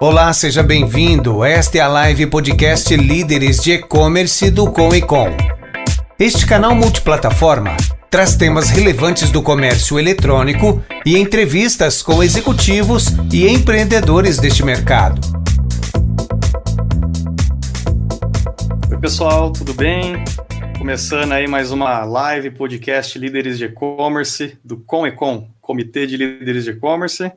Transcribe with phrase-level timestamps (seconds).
[0.00, 1.44] Olá, seja bem-vindo.
[1.44, 5.26] Esta é a live podcast Líderes de E-Commerce do Com e Com.
[6.16, 7.76] Este canal multiplataforma
[8.08, 15.20] traz temas relevantes do comércio eletrônico e entrevistas com executivos e empreendedores deste mercado.
[18.88, 20.22] Oi, pessoal, tudo bem?
[20.78, 26.16] Começando aí mais uma live podcast Líderes de E-Commerce do Com e Com, Comitê de
[26.16, 27.32] Líderes de E-Commerce.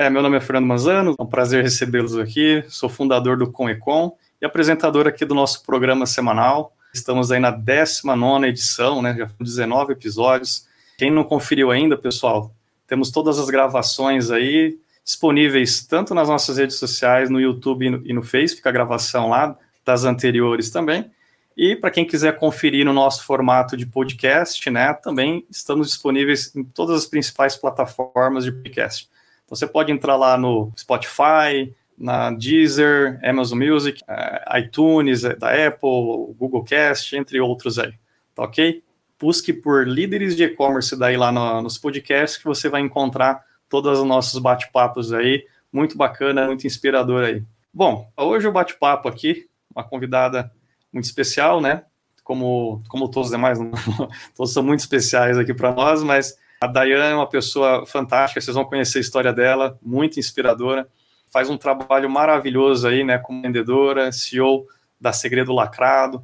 [0.00, 2.64] É, meu nome é Fernando Manzano, é um prazer recebê-los aqui.
[2.70, 6.74] Sou fundador do Comecom e apresentador aqui do nosso programa semanal.
[6.90, 9.14] Estamos aí na 19 edição, né?
[9.14, 10.66] Já foram 19 episódios.
[10.96, 12.50] Quem não conferiu ainda, pessoal,
[12.86, 18.02] temos todas as gravações aí disponíveis tanto nas nossas redes sociais, no YouTube e no,
[18.06, 19.54] e no Face, fica a gravação lá
[19.84, 21.10] das anteriores também.
[21.54, 26.64] E para quem quiser conferir no nosso formato de podcast, né, também estamos disponíveis em
[26.64, 29.10] todas as principais plataformas de podcast.
[29.50, 36.34] Você pode entrar lá no Spotify, na Deezer, Amazon Music, uh, iTunes eh, da Apple,
[36.38, 37.92] Google Cast, entre outros aí,
[38.34, 38.82] tá ok?
[39.18, 43.98] Busque por líderes de e-commerce daí lá no, nos podcasts que você vai encontrar todos
[43.98, 47.42] os nossos bate-papos aí, muito bacana, muito inspirador aí.
[47.72, 50.50] Bom, hoje o bate-papo aqui, uma convidada
[50.90, 51.84] muito especial, né?
[52.24, 53.58] Como, como todos os demais,
[54.34, 58.54] todos são muito especiais aqui para nós, mas a Dayane é uma pessoa fantástica, vocês
[58.54, 60.86] vão conhecer a história dela, muito inspiradora.
[61.32, 64.66] Faz um trabalho maravilhoso aí, né, como vendedora, CEO
[65.00, 66.22] da Segredo Lacrado.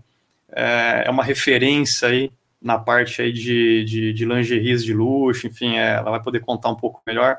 [0.53, 5.77] É, é uma referência aí na parte aí de, de, de lingeries de luxo, enfim,
[5.77, 7.39] é, ela vai poder contar um pouco melhor.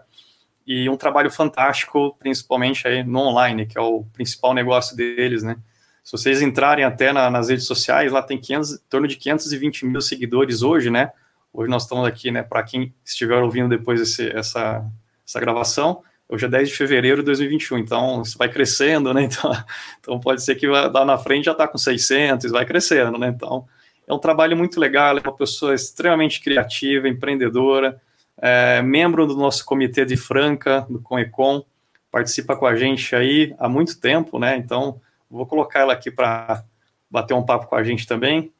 [0.66, 5.58] E um trabalho fantástico, principalmente aí no online, que é o principal negócio deles, né?
[6.04, 9.86] Se vocês entrarem até na, nas redes sociais, lá tem 500, em torno de 520
[9.86, 11.12] mil seguidores hoje, né?
[11.58, 14.86] Hoje nós estamos aqui, né, para quem estiver ouvindo depois esse, essa,
[15.28, 19.52] essa gravação, hoje é 10 de fevereiro de 2021, então isso vai crescendo, né, então,
[20.00, 23.68] então pode ser que lá na frente já está com 600, vai crescendo, né, então
[24.08, 28.00] é um trabalho muito legal, é uma pessoa extremamente criativa, empreendedora,
[28.40, 31.66] é, membro do nosso comitê de Franca, do Conecon,
[32.12, 36.64] participa com a gente aí há muito tempo, né, então vou colocar ela aqui para
[37.10, 38.54] bater um papo com a gente também.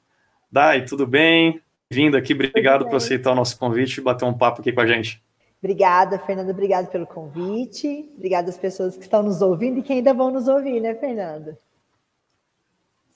[0.52, 1.62] Dai, tudo bem?
[1.92, 2.34] Vindo aqui.
[2.34, 5.22] Obrigado por aceitar o nosso convite e bater um papo aqui com a gente.
[5.62, 6.50] Obrigada, Fernando.
[6.50, 8.10] Obrigado pelo convite.
[8.16, 11.58] Obrigada às pessoas que estão nos ouvindo e que ainda vão nos ouvir, né, Fernando?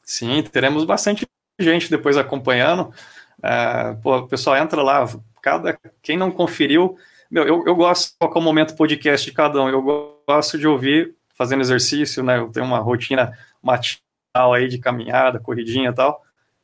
[0.04, 1.28] Sim, teremos bastante
[1.60, 2.92] gente depois acompanhando.
[3.44, 5.06] É, pô, o pessoal entra lá,
[5.42, 6.98] cada quem não conferiu,
[7.30, 9.70] meu, eu, eu gosto qual é o momento podcast de cada um.
[9.70, 9.82] Eu
[10.28, 12.40] gosto de ouvir fazendo exercício, né?
[12.40, 16.22] Eu tenho uma rotina matinal aí de caminhada, corridinha e tal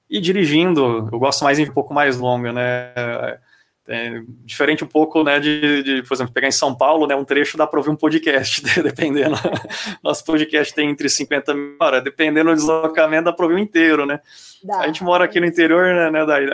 [0.09, 2.93] e dirigindo, eu gosto mais em um pouco mais longa, né?
[3.89, 7.23] É, diferente um pouco, né, de, de, por exemplo, pegar em São Paulo, né, um
[7.23, 9.37] trecho dá para ouvir um podcast, dependendo.
[10.03, 14.05] Nosso podcast tem entre 50 mil horas, dependendo do deslocamento, dá para ouvir o inteiro,
[14.05, 14.19] né?
[14.61, 14.79] Dá.
[14.79, 16.49] A gente mora aqui no interior, né, né daí,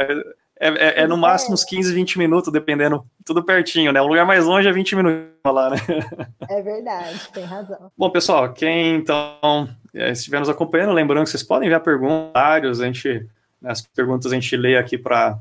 [0.60, 4.00] é, é, é, no máximo uns 15, 20 minutos, dependendo, tudo pertinho, né?
[4.00, 5.78] O lugar mais longe é 20 minutos lá, né?
[6.50, 7.92] É verdade, tem razão.
[7.98, 12.86] Bom, pessoal, quem então é, estiver nos acompanhando, lembrando que vocês podem enviar perguntas, a
[12.86, 13.28] gente
[13.64, 15.40] as perguntas a gente lê aqui para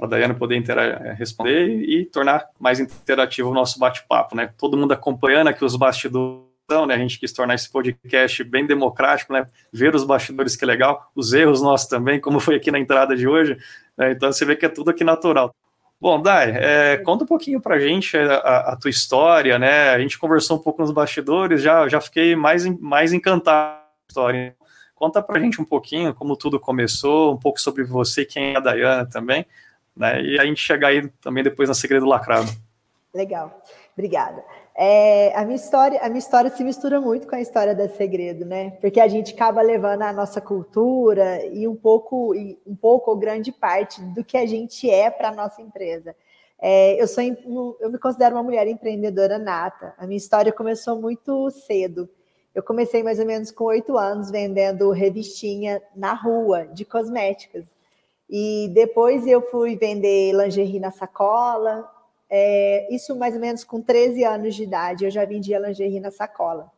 [0.00, 4.52] a Dayana poder é, responder e, tornar mais interativo o nosso bate-papo, né?
[4.58, 6.48] Todo mundo acompanhando aqui os bastidores,
[6.86, 6.94] né?
[6.94, 9.46] A gente quis tornar esse podcast bem democrático, né?
[9.72, 13.14] Ver os bastidores que é legal, os erros nossos também, como foi aqui na entrada
[13.14, 13.58] de hoje.
[13.96, 14.12] Né?
[14.12, 15.54] Então você vê que é tudo aqui natural.
[16.00, 19.90] Bom, Dai, é, conta um pouquinho para a gente a, a, tua história, né?
[19.90, 24.08] A gente conversou um pouco nos bastidores, já, já fiquei mais, mais encantado com a
[24.08, 24.59] história.
[25.00, 28.58] Conta para a gente um pouquinho como tudo começou, um pouco sobre você, quem é
[28.58, 29.46] a Dayana também,
[29.96, 30.20] né?
[30.20, 32.50] E a gente chegar aí também depois na Segredo Lacrado.
[33.14, 33.62] Legal,
[33.94, 34.44] obrigada.
[34.76, 38.44] É, a minha história, a minha história se mistura muito com a história da Segredo,
[38.44, 38.72] né?
[38.72, 43.16] Porque a gente acaba levando a nossa cultura e um pouco, e um pouco ou
[43.16, 46.14] grande parte do que a gente é para a nossa empresa.
[46.60, 47.24] É, eu sou,
[47.80, 49.94] eu me considero uma mulher empreendedora nata.
[49.96, 52.06] A minha história começou muito cedo.
[52.54, 57.64] Eu comecei mais ou menos com oito anos vendendo revistinha na rua de cosméticas.
[58.28, 61.88] E depois eu fui vender lingerie na sacola.
[62.28, 66.10] É, isso mais ou menos com 13 anos de idade, eu já vendia lingerie na
[66.10, 66.70] sacola.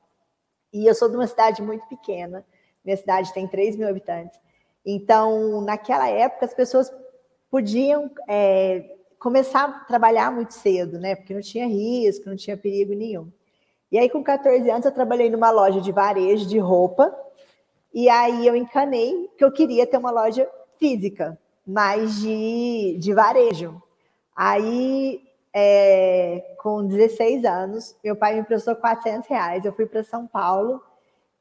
[0.73, 2.45] E eu sou de uma cidade muito pequena.
[2.85, 4.39] Minha cidade tem 3 mil habitantes.
[4.85, 6.93] Então, naquela época, as pessoas
[7.51, 11.15] podiam é, começar a trabalhar muito cedo, né?
[11.15, 13.31] Porque não tinha risco, não tinha perigo nenhum.
[13.93, 17.15] E aí, com 14 anos, eu trabalhei numa loja de varejo de roupa.
[17.93, 20.49] E aí eu encanei que eu queria ter uma loja
[20.79, 23.81] física, mas de, de varejo.
[24.35, 25.23] Aí
[25.55, 29.65] é, com 16 anos, meu pai me emprestou 400 reais.
[29.65, 30.83] Eu fui para São Paulo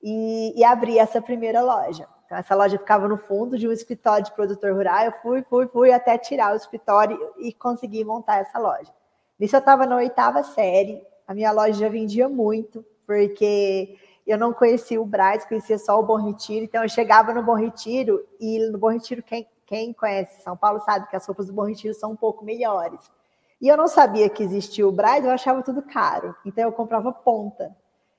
[0.04, 2.06] e, e, abri essa primeira loja.
[2.26, 5.06] Então, essa loja ficava no fundo de um escritório de produtor rural.
[5.06, 8.92] Eu fui, fui, fui até tirar o escritório e consegui montar essa loja.
[9.40, 11.02] Nisso eu estava na oitava série.
[11.32, 13.96] A minha loja já vendia muito, porque
[14.28, 16.66] eu não conhecia o Braz, conhecia só o Bom Retiro.
[16.66, 20.82] Então, eu chegava no Bom Retiro e no Bom Retiro, quem, quem conhece São Paulo
[20.82, 23.00] sabe que as roupas do Bom Retiro são um pouco melhores.
[23.62, 26.36] E eu não sabia que existia o Braz, eu achava tudo caro.
[26.46, 27.74] Então, eu comprava ponta.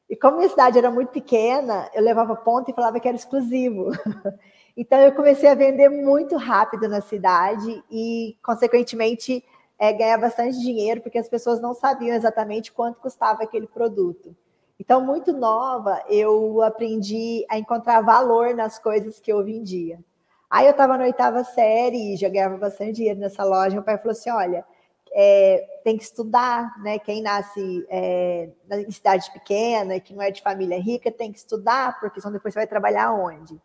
[0.08, 3.90] E como minha cidade era muito pequena, eu levava ponta e falava que era exclusivo.
[4.74, 9.44] então, eu comecei a vender muito rápido na cidade e, consequentemente,
[9.82, 14.32] é, ganhar bastante dinheiro, porque as pessoas não sabiam exatamente quanto custava aquele produto.
[14.78, 19.98] Então, muito nova, eu aprendi a encontrar valor nas coisas que eu vendia.
[20.48, 23.74] Aí eu estava na oitava série e já ganhava bastante dinheiro nessa loja.
[23.74, 24.64] Meu pai falou assim: olha,
[25.12, 27.00] é, tem que estudar, né?
[27.00, 31.98] Quem nasce é, em cidade pequena, que não é de família rica, tem que estudar,
[31.98, 33.60] porque senão depois você vai trabalhar onde?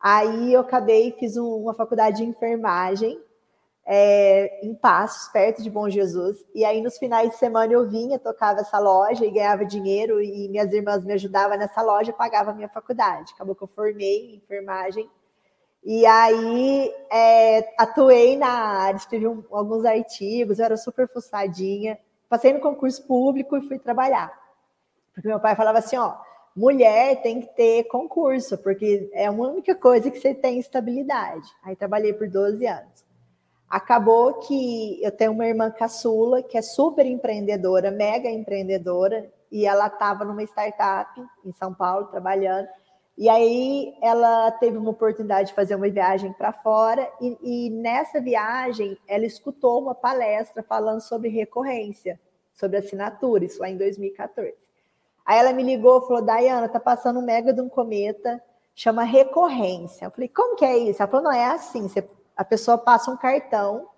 [0.00, 3.20] Aí eu acabei, fiz um, uma faculdade de enfermagem
[3.86, 6.44] é, em Passos, perto de Bom Jesus.
[6.54, 10.48] E aí, nos finais de semana, eu vinha, tocava essa loja e ganhava dinheiro, e
[10.48, 13.32] minhas irmãs me ajudavam nessa loja, pagava a minha faculdade.
[13.34, 15.08] Acabou que eu formei em enfermagem.
[15.82, 21.98] E aí, é, atuei na área, escrevi um, alguns artigos, eu era super fuçadinha.
[22.28, 24.32] Passei no concurso público e fui trabalhar.
[25.14, 26.16] Porque meu pai falava assim, ó,
[26.54, 31.48] mulher tem que ter concurso, porque é a única coisa que você tem estabilidade.
[31.62, 33.09] Aí trabalhei por 12 anos.
[33.70, 39.86] Acabou que eu tenho uma irmã caçula que é super empreendedora, mega empreendedora, e ela
[39.86, 42.66] estava numa startup em São Paulo trabalhando.
[43.16, 48.20] E aí ela teve uma oportunidade de fazer uma viagem para fora, e, e, nessa
[48.20, 52.18] viagem ela escutou uma palestra falando sobre recorrência,
[52.52, 54.52] sobre assinatura, isso lá em 2014.
[55.24, 58.42] Aí ela me ligou e falou: Dayana, tá passando um mega de um cometa,
[58.74, 60.06] chama recorrência.
[60.06, 61.00] Eu falei, como que é isso?
[61.00, 62.02] Ela falou: não, é assim, você
[62.36, 63.88] a pessoa passa um cartão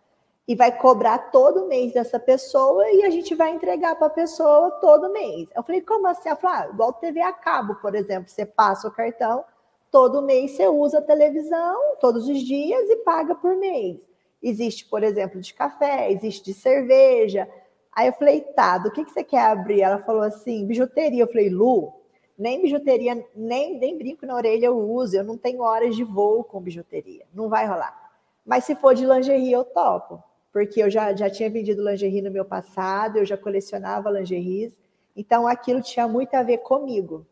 [0.47, 4.71] e vai cobrar todo mês dessa pessoa e a gente vai entregar para a pessoa
[4.73, 5.49] todo mês.
[5.55, 6.29] Eu falei, como assim?
[6.29, 9.45] Ela falou, ah, igual TV a cabo, por exemplo, você passa o cartão,
[9.91, 14.01] todo mês você usa a televisão, todos os dias e paga por mês.
[14.43, 17.49] Existe, por exemplo, de café, existe de cerveja.
[17.95, 19.83] Aí eu falei, tá, do que, que você quer abrir?
[19.83, 21.23] Ela falou assim, bijuteria.
[21.23, 21.93] Eu falei, Lu,
[22.37, 26.43] nem bijuteria, nem, nem brinco na orelha eu uso, eu não tenho horas de voo
[26.43, 28.02] com bijuteria, não vai rolar.
[28.45, 30.23] Mas se for de lingerie, eu topo,
[30.53, 34.79] porque eu já, já tinha vendido lingerie no meu passado, eu já colecionava lingeries,
[35.17, 37.27] então aquilo tinha muito a ver comigo.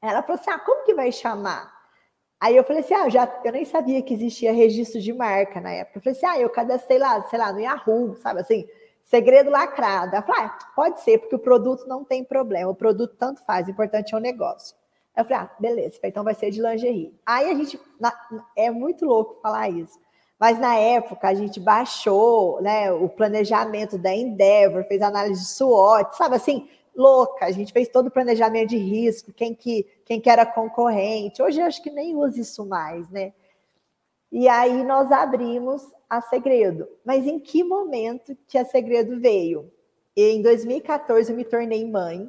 [0.00, 1.72] Ela falou assim: ah, como que vai chamar?
[2.40, 5.60] Aí eu falei assim: ah, eu, já, eu nem sabia que existia registro de marca
[5.60, 5.98] na época.
[5.98, 8.66] Eu falei assim: ah, eu cadastrei lá, sei lá, no Yahoo, sabe assim,
[9.04, 10.16] segredo lacrado.
[10.16, 13.68] Ela falou: ah, pode ser, porque o produto não tem problema, o produto tanto faz,
[13.68, 14.76] o importante é o negócio.
[15.16, 17.14] Eu falei: ah, beleza, então vai ser de lingerie.
[17.24, 17.80] Aí a gente,
[18.56, 20.01] é muito louco falar isso.
[20.42, 26.16] Mas na época a gente baixou né, o planejamento da Endeavor, fez análise de SWOT,
[26.16, 27.46] sabe assim, louca.
[27.46, 31.40] A gente fez todo o planejamento de risco, quem que, quem que era concorrente.
[31.40, 33.32] Hoje eu acho que nem usa isso mais, né?
[34.32, 35.80] E aí nós abrimos
[36.10, 36.88] a Segredo.
[37.04, 39.72] Mas em que momento que a Segredo veio?
[40.16, 42.28] Em 2014 eu me tornei mãe.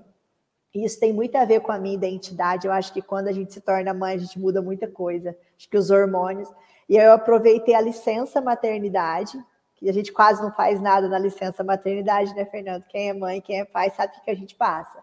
[0.72, 2.68] Isso tem muito a ver com a minha identidade.
[2.68, 5.36] Eu acho que quando a gente se torna mãe, a gente muda muita coisa.
[5.58, 6.48] Acho que os hormônios.
[6.90, 9.38] E eu aproveitei a licença maternidade,
[9.75, 12.84] que a gente quase não faz nada na licença maternidade, né, Fernando?
[12.90, 15.00] Quem é mãe, quem é pai, sabe o que a gente passa.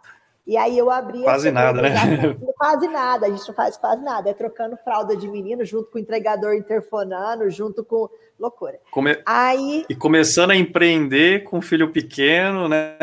[0.46, 1.22] E aí eu abri.
[1.22, 1.90] Quase nada, né?
[2.56, 4.30] Quase nada, a gente não faz quase nada.
[4.30, 8.08] É trocando fralda de menino, junto com o entregador interfonando, junto com.
[8.38, 8.80] Loucura.
[8.90, 9.20] Come...
[9.26, 9.84] Aí...
[9.88, 12.96] E começando a empreender com um filho pequeno, né?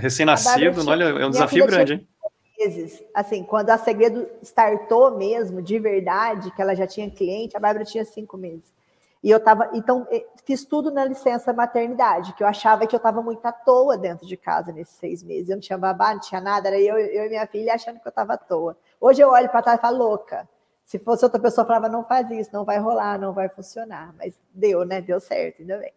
[0.00, 2.08] Recém-nascido, olha, é um desafio grande, hein?
[2.64, 7.60] Meses, assim, quando a Segredo startou mesmo, de verdade, que ela já tinha cliente, a
[7.60, 8.72] Bárbara tinha cinco meses.
[9.22, 12.98] E eu tava, então, eh, fiz tudo na licença maternidade, que eu achava que eu
[12.98, 15.48] estava muito à toa dentro de casa nesses seis meses.
[15.48, 18.06] Eu não tinha babá, não tinha nada, era eu, eu e minha filha achando que
[18.06, 18.76] eu estava à toa.
[19.00, 20.46] Hoje eu olho para trás e falo, louca.
[20.84, 24.14] Se fosse outra pessoa, falava, não faz isso, não vai rolar, não vai funcionar.
[24.18, 25.00] Mas deu, né?
[25.00, 25.92] Deu certo, ainda bem.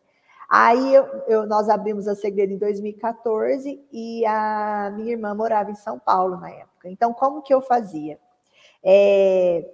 [0.50, 5.76] Aí eu, eu, nós abrimos a Segredo em 2014 e a minha irmã morava em
[5.76, 6.90] São Paulo na época.
[6.90, 8.18] Então, como que eu fazia?
[8.82, 9.70] É,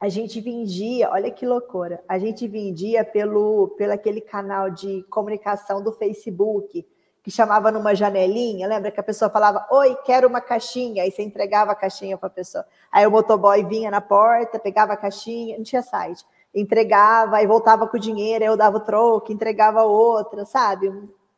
[0.00, 5.80] a gente vendia, olha que loucura, a gente vendia pelo, pelo aquele canal de comunicação
[5.80, 6.84] do Facebook,
[7.22, 11.22] que chamava numa janelinha, lembra que a pessoa falava, oi, quero uma caixinha, aí você
[11.22, 12.64] entregava a caixinha para a pessoa.
[12.90, 16.24] Aí o motoboy vinha na porta, pegava a caixinha, não tinha site
[16.56, 20.90] entregava e voltava com o dinheiro, eu dava o troco, entregava outra, sabe?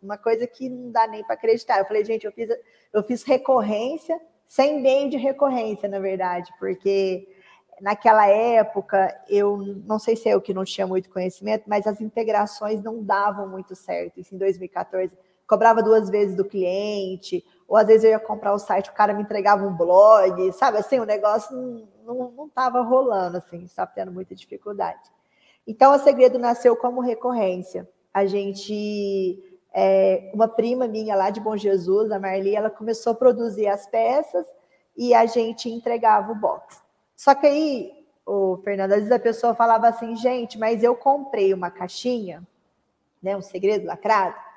[0.03, 1.79] uma coisa que não dá nem para acreditar.
[1.79, 2.49] Eu falei, gente, eu fiz,
[2.93, 7.29] eu fiz recorrência sem meio de recorrência, na verdade, porque
[7.81, 12.01] naquela época, eu não sei se é eu que não tinha muito conhecimento, mas as
[12.01, 14.19] integrações não davam muito certo.
[14.19, 18.59] Isso em 2014, cobrava duas vezes do cliente, ou às vezes eu ia comprar o
[18.59, 20.79] site, o cara me entregava um blog, sabe?
[20.79, 21.55] Assim, o negócio
[22.03, 25.13] não estava rolando, assim, estava tendo muita dificuldade.
[25.67, 27.87] Então, o segredo nasceu como recorrência.
[28.13, 29.39] A gente,
[29.75, 33.87] é, uma prima minha lá de Bom Jesus, a Marli, ela começou a produzir as
[33.87, 34.47] peças
[34.97, 36.83] e a gente entregava o box.
[37.15, 37.93] Só que aí,
[38.25, 42.43] o Fernando, às vezes a pessoa falava assim, gente, mas eu comprei uma caixinha,
[43.23, 44.48] né, um segredo lacrado,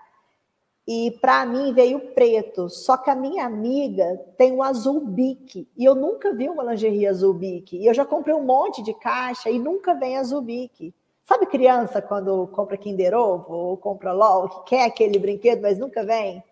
[0.93, 2.67] e para mim veio preto.
[2.67, 5.65] Só que a minha amiga tem um azul bique.
[5.77, 7.77] E eu nunca vi uma lingerie azul bique.
[7.77, 10.93] E eu já comprei um monte de caixa e nunca vem azul bique.
[11.23, 16.03] Sabe criança quando compra Kinder Ovo ou compra LOL, que quer aquele brinquedo, mas nunca
[16.03, 16.43] vem?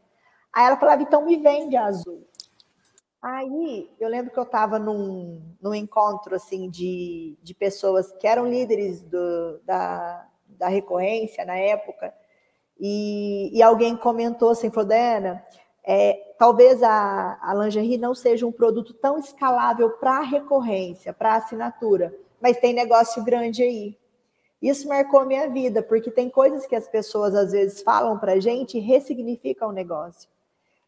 [0.53, 2.25] Aí ela falava, então me vende azul.
[3.21, 8.47] Aí eu lembro que eu estava num, num encontro assim de, de pessoas que eram
[8.47, 12.13] líderes do, da, da recorrência na época,
[12.79, 15.43] e, e alguém comentou assim, falou, Diana,
[15.83, 22.15] é, talvez a, a lingerie não seja um produto tão escalável para recorrência, para assinatura,
[22.41, 23.97] mas tem negócio grande aí.
[24.61, 28.39] Isso marcou minha vida, porque tem coisas que as pessoas às vezes falam para a
[28.39, 30.29] gente e ressignificam o negócio.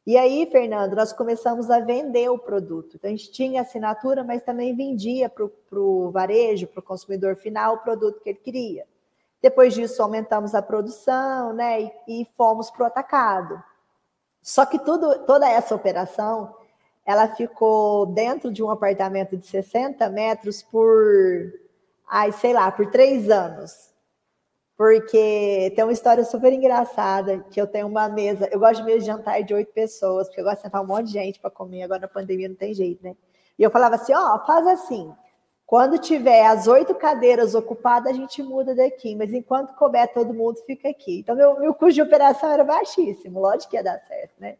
[0.05, 2.95] E aí, Fernando, nós começamos a vender o produto.
[2.95, 5.45] Então, a gente tinha assinatura, mas também vendia para
[5.79, 8.85] o varejo, para o consumidor final, o produto que ele queria.
[9.41, 11.81] Depois disso, aumentamos a produção, né?
[11.81, 13.61] E, e fomos para o atacado.
[14.41, 16.55] Só que tudo, toda essa operação,
[17.05, 21.53] ela ficou dentro de um apartamento de 60 metros por,
[22.07, 23.91] ai, sei lá, por três anos.
[24.77, 29.05] Porque tem uma história super engraçada, que eu tenho uma mesa, eu gosto de de
[29.05, 31.83] jantar de oito pessoas, porque eu gosto de sentar um monte de gente para comer,
[31.83, 33.15] agora na pandemia não tem jeito, né?
[33.59, 35.13] E eu falava assim, ó, oh, faz assim,
[35.71, 40.57] quando tiver as oito cadeiras ocupadas, a gente muda daqui, mas enquanto couber todo mundo,
[40.65, 41.19] fica aqui.
[41.19, 44.57] Então, meu, meu custo de operação era baixíssimo, lógico que ia dar certo, né?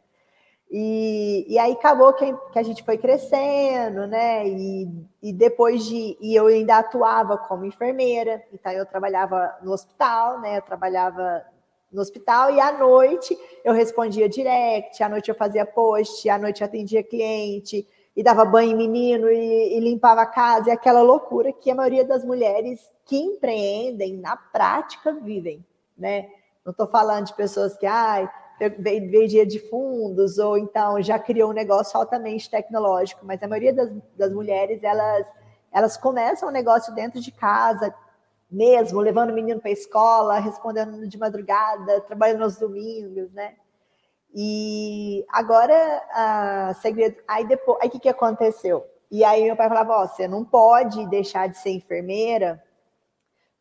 [0.72, 4.48] E, e aí acabou que, que a gente foi crescendo, né?
[4.48, 4.88] E,
[5.22, 6.18] e depois de.
[6.22, 10.60] E eu ainda atuava como enfermeira, então eu trabalhava no hospital, né?
[10.60, 11.44] Eu trabalhava
[11.92, 16.62] no hospital e à noite eu respondia direct, à noite eu fazia post, à noite
[16.62, 21.02] eu atendia cliente e dava banho em menino e, e, limpava a casa, e aquela
[21.02, 25.66] loucura que a maioria das mulheres que empreendem na prática vivem,
[25.98, 26.30] né?
[26.66, 28.30] Não estou falando de pessoas que ai,
[28.78, 33.90] vendia de fundos ou então já criou um negócio altamente tecnológico, mas a maioria das,
[34.16, 35.26] das mulheres elas
[35.72, 37.94] elas começam o negócio dentro de casa
[38.52, 43.56] mesmo, levando o menino para a escola, respondendo de madrugada, trabalhando nos domingos, né?
[44.34, 45.76] E agora,
[46.12, 47.18] a segredo.
[47.28, 48.86] Aí depois, aí o que, que aconteceu?
[49.10, 52.64] E aí meu pai falava: você não pode deixar de ser enfermeira,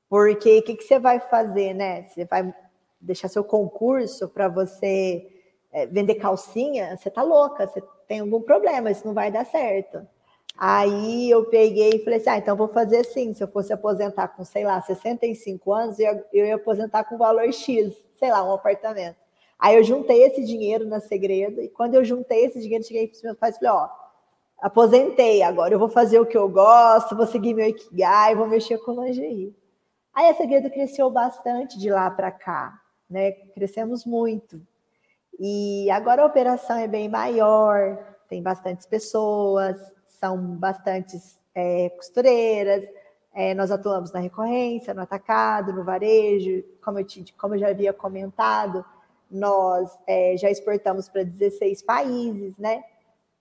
[0.08, 2.04] porque o que, que você vai fazer, né?
[2.04, 2.54] Você vai
[3.00, 5.26] deixar seu concurso para você
[5.72, 6.96] é, vender calcinha?
[6.96, 10.06] Você tá louca, você tem algum problema, isso não vai dar certo.
[10.56, 13.32] Aí eu peguei e falei assim: ah, então vou fazer assim.
[13.34, 17.18] Se eu fosse aposentar com, sei lá, 65 anos, eu ia, eu ia aposentar com
[17.18, 19.16] valor X, sei lá, um apartamento.
[19.60, 23.16] Aí eu juntei esse dinheiro na segredo, e quando eu juntei esse dinheiro, cheguei para
[23.16, 23.88] os meus pais e falei, ó,
[24.58, 28.78] aposentei, agora eu vou fazer o que eu gosto, vou seguir meu Ikigai, vou mexer
[28.78, 29.54] com lingerie.
[30.14, 33.32] Aí a segredo cresceu bastante de lá para cá, né?
[33.54, 34.60] Crescemos muito.
[35.38, 37.98] E agora a operação é bem maior,
[38.28, 39.76] tem bastantes pessoas,
[40.06, 42.84] são bastantes é, costureiras,
[43.32, 47.68] é, nós atuamos na recorrência, no atacado, no varejo, como eu, te, como eu já
[47.68, 48.84] havia comentado,
[49.30, 52.82] nós é, já exportamos para 16 países, né?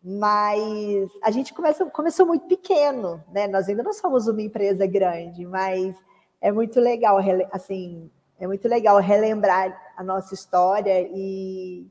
[0.04, 3.48] Mas a gente começa, começou muito pequeno, né?
[3.48, 5.96] Nós ainda não somos uma empresa grande, mas
[6.40, 7.18] é muito legal,
[7.52, 11.86] assim, é muito legal relembrar a nossa história e,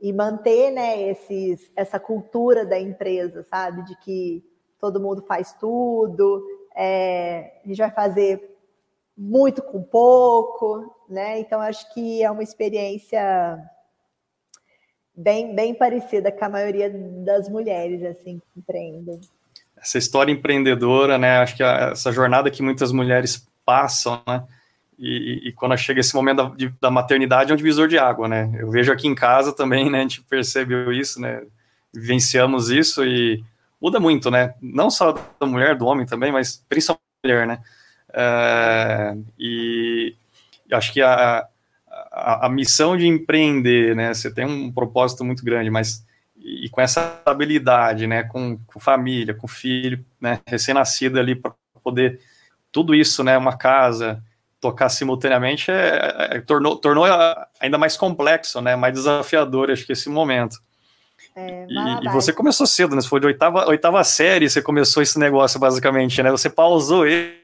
[0.00, 3.82] e manter, né, esses, essa cultura da empresa, sabe?
[3.84, 4.42] De que
[4.80, 6.42] todo mundo faz tudo,
[6.74, 8.51] é, a gente vai fazer
[9.16, 11.40] muito com pouco, né?
[11.40, 13.58] Então acho que é uma experiência
[15.16, 16.90] bem, bem parecida com a maioria
[17.24, 19.20] das mulheres assim que empreendem.
[19.76, 21.38] Essa história empreendedora, né?
[21.38, 24.44] Acho que essa jornada que muitas mulheres passam, né?
[24.98, 28.28] E, e quando chega esse momento da, de, da, maternidade é um divisor de água,
[28.28, 28.52] né?
[28.58, 29.98] Eu vejo aqui em casa também, né?
[29.98, 31.42] A gente percebeu isso, né?
[31.92, 33.42] Vivenciamos isso e
[33.80, 34.54] muda muito, né?
[34.62, 37.58] Não só da mulher, do homem também, mas principalmente da mulher, né?
[38.12, 40.14] É, e
[40.70, 41.46] acho que a,
[42.10, 44.12] a, a, missão de empreender, né?
[44.12, 46.04] Você tem um propósito muito grande, mas
[46.36, 48.22] e, com essa habilidade, né?
[48.24, 50.40] Com, com família, com filho, né?
[50.46, 51.52] Recém-nascido ali para
[51.82, 52.20] poder
[52.70, 53.36] tudo isso, né?
[53.36, 54.22] Uma casa
[54.62, 57.04] tocar simultaneamente é, é, tornou, tornou
[57.58, 58.76] ainda mais complexo, né?
[58.76, 60.56] Mais desafiador, acho que esse momento.
[61.34, 63.02] É, e, e, você começou cedo, né?
[63.02, 66.30] Você foi de oitava, oitava série, você começou esse negócio, basicamente, né?
[66.30, 67.41] Você pausou ele,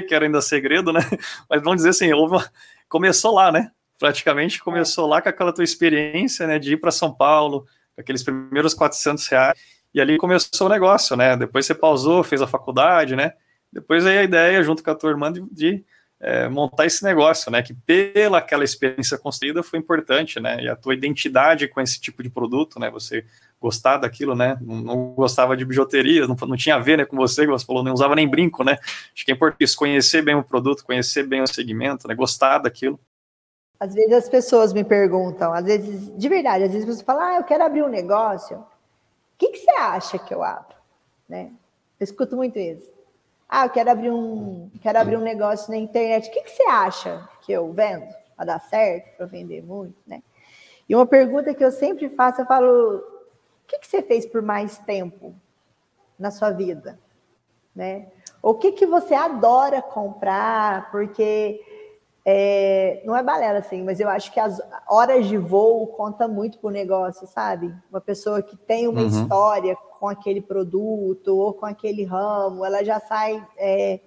[0.00, 1.00] que era ainda segredo, né?
[1.50, 2.50] Mas vamos dizer assim, houve uma...
[2.88, 3.70] começou lá, né?
[3.98, 5.10] Praticamente começou é.
[5.10, 6.58] lá com aquela tua experiência, né?
[6.58, 9.58] De ir para São Paulo, aqueles primeiros 400 reais,
[9.94, 11.36] e ali começou o negócio, né?
[11.36, 13.32] Depois você pausou, fez a faculdade, né?
[13.72, 15.84] Depois aí a ideia, junto com a tua irmã, de, de
[16.20, 17.62] é, montar esse negócio, né?
[17.62, 20.62] Que pela aquela experiência construída foi importante, né?
[20.62, 22.90] E a tua identidade com esse tipo de produto, né?
[22.90, 23.24] Você
[23.62, 24.58] gostar daquilo, né?
[24.60, 27.64] Não, não gostava de bijuteria, não, não, tinha a ver né, com você, que você
[27.64, 28.76] falou, não usava nem brinco, né?
[29.14, 32.14] Acho que é importante isso, conhecer bem o produto, conhecer bem o segmento, né?
[32.14, 32.98] Gostar daquilo.
[33.78, 37.36] Às vezes as pessoas me perguntam, às vezes, de verdade, às vezes você fala, ah,
[37.36, 38.58] eu quero abrir um negócio.
[38.58, 38.64] O
[39.38, 40.76] que, que você acha que eu abro?
[41.28, 41.50] Né?
[41.98, 42.92] Eu escuto muito isso.
[43.48, 46.28] Ah, eu quero abrir um, quero abrir um negócio na internet.
[46.28, 48.06] O que, que você acha que eu vendo?
[48.34, 50.22] Para dar certo, para vender muito, né?
[50.88, 53.02] E uma pergunta que eu sempre faço, eu falo:
[53.72, 55.34] que, que você fez por mais tempo
[56.18, 56.98] na sua vida?
[57.74, 58.08] Né?
[58.42, 60.90] O que, que você adora comprar?
[60.90, 61.60] Porque
[62.24, 66.58] é, não é balela assim, mas eu acho que as horas de voo conta muito
[66.58, 67.74] para o negócio, sabe?
[67.90, 69.08] Uma pessoa que tem uma uhum.
[69.08, 74.00] história com aquele produto ou com aquele ramo, ela já sai é,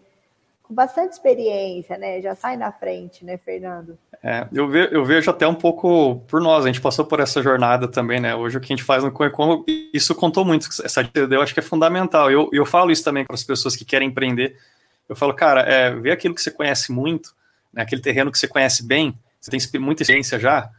[0.68, 2.22] com bastante experiência, né?
[2.22, 3.98] Já sai na frente, né, Fernando?
[4.24, 7.42] É, eu, ve eu vejo até um pouco por nós, a gente passou por essa
[7.42, 8.36] jornada também, né?
[8.36, 11.60] Hoje o que a gente faz no Coecom, isso contou muito, essa eu acho que
[11.60, 12.32] é fundamental.
[12.32, 14.58] Eu, eu falo isso também para as pessoas que querem empreender.
[15.08, 17.36] Eu falo, cara, é, vê aquilo que você conhece muito,
[17.72, 20.70] né, aquele terreno que você conhece bem, você tem muita experiência já,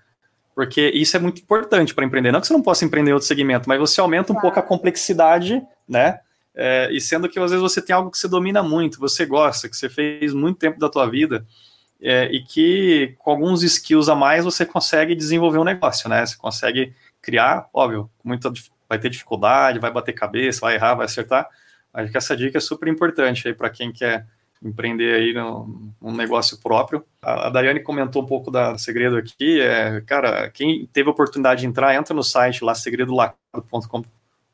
[0.55, 2.33] porque isso é muito importante para empreender.
[2.33, 4.43] Não que você não possa empreender em outro segmento, mas você aumenta um claro.
[4.43, 6.19] pouco a complexidade, né?
[6.57, 9.69] É, e sendo que às vezes você tem algo que você domina muito, você gosta,
[9.69, 11.47] que você fez muito tempo da tua vida,
[12.01, 16.25] é, e que com alguns skills a mais você consegue desenvolver um negócio, né?
[16.25, 18.51] Você consegue criar, óbvio, muita,
[18.89, 21.47] vai ter dificuldade, vai bater cabeça, vai errar, vai acertar.
[21.93, 24.27] Acho que essa dica é super importante aí para quem quer
[24.63, 27.05] empreender aí num, negócio próprio.
[27.21, 29.61] A, a Daiane comentou um pouco da segredo aqui.
[29.61, 32.75] É, cara, quem teve a oportunidade de entrar, entra no site lá,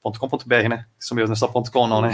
[0.02, 0.86] segredolacado.com.br, né?
[0.98, 2.10] Isso mesmo, não é só .com não, né?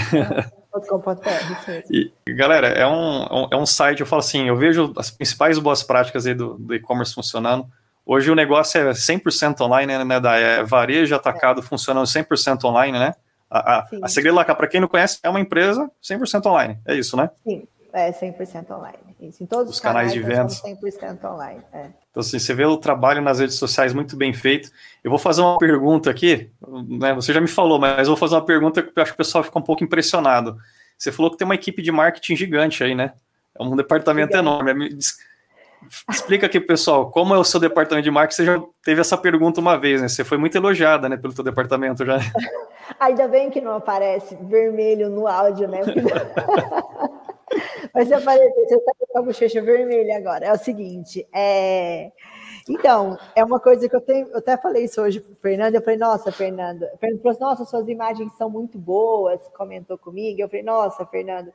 [0.88, 1.10] .com.br,
[1.90, 5.82] E, galera, é um, é um site, eu falo assim, eu vejo as principais boas
[5.82, 7.66] práticas aí do, do e-commerce funcionando.
[8.04, 11.62] Hoje o negócio é 100% online, né, da é varejo atacado é.
[11.62, 13.14] funcionando 100% online, né?
[13.50, 16.94] A, a, a Segredo Lacar, para quem não conhece, é uma empresa 100% online, é
[16.94, 17.30] isso, né?
[17.44, 17.66] Sim.
[17.98, 18.98] É 100% online.
[19.20, 19.42] Isso.
[19.42, 20.46] Em todos os, os canais, de venda.
[20.46, 21.60] 100% online.
[21.72, 21.86] É.
[22.10, 24.70] Então, assim, você vê o trabalho nas redes sociais muito bem feito.
[25.02, 26.50] Eu vou fazer uma pergunta aqui,
[26.88, 27.12] né?
[27.14, 29.24] Você já me falou, mas eu vou fazer uma pergunta que eu acho que o
[29.24, 30.56] pessoal fica um pouco impressionado.
[30.96, 33.12] Você falou que tem uma equipe de marketing gigante aí, né?
[33.58, 34.48] É um departamento gigante.
[34.48, 34.98] enorme.
[36.10, 38.36] Explica aqui, pessoal, como é o seu departamento de marketing?
[38.36, 40.08] Você já teve essa pergunta uma vez, né?
[40.08, 42.18] Você foi muito elogiada, né, pelo seu departamento já.
[42.98, 45.80] Ainda bem que não aparece vermelho no áudio, né?
[47.94, 50.46] Mas se aparecer, você está com a bochecha vermelha agora.
[50.46, 52.10] É o seguinte, é...
[52.68, 55.74] Então, é uma coisa que eu tenho, eu até falei isso hoje para o Fernando,
[55.74, 60.42] eu falei, nossa, Fernando, Fernando falou assim, nossa, suas imagens são muito boas, comentou comigo,
[60.42, 61.50] eu falei, nossa, Fernando,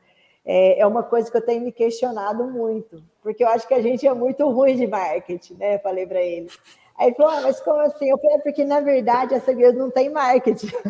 [0.45, 3.81] é, é uma coisa que eu tenho me questionado muito, porque eu acho que a
[3.81, 5.77] gente é muito ruim de marketing, né?
[5.79, 6.49] Falei para ele.
[6.97, 8.09] Aí ele falou, ah, mas como assim?
[8.09, 10.71] Eu falei, é porque na verdade a Segredo não tem marketing.